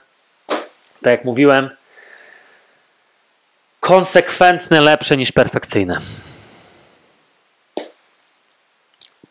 tak 1.01 1.11
jak 1.11 1.25
mówiłem, 1.25 1.69
konsekwentne 3.79 4.81
lepsze 4.81 5.17
niż 5.17 5.31
perfekcyjne. 5.31 5.99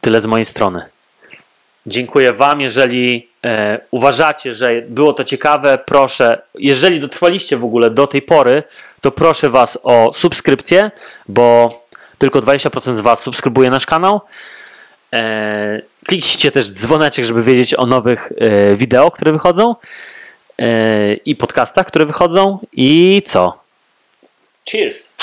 Tyle 0.01 0.21
z 0.21 0.27
mojej 0.27 0.45
strony. 0.45 0.98
Dziękuję 1.89 2.33
Wam. 2.33 2.61
Jeżeli 2.61 3.29
e, 3.45 3.81
uważacie, 3.91 4.55
że 4.55 4.83
było 4.89 5.13
to 5.13 5.25
ciekawe, 5.25 5.79
proszę, 5.87 6.43
jeżeli 6.55 7.01
dotrwaliście 7.01 7.57
w 7.57 7.65
ogóle 7.65 7.91
do 7.91 8.07
tej 8.07 8.23
pory, 8.23 8.63
to 9.01 9.11
proszę 9.11 9.51
Was 9.51 9.79
o 9.83 10.13
subskrypcję, 10.13 10.91
bo 11.29 11.71
tylko 12.19 12.41
20% 12.41 12.95
z 12.95 13.01
Was 13.01 13.21
subskrybuje 13.21 13.71
nasz 13.71 13.87
kanał. 13.87 14.21
E, 15.13 15.81
kliknijcie 16.07 16.53
też 16.53 16.71
dzwoneczek, 16.71 17.25
żeby 17.25 17.43
wiedzieć 17.43 17.75
o 17.75 17.87
nowych 17.87 18.33
e, 18.37 18.77
wideo, 18.77 19.11
które 19.11 19.33
wychodzą 19.33 19.75
e, 20.59 21.15
i 21.15 21.37
podcastach, 21.37 21.87
które 21.87 22.07
wychodzą. 22.07 22.59
I 22.73 23.23
co? 23.27 23.59
Cheers! 24.71 25.18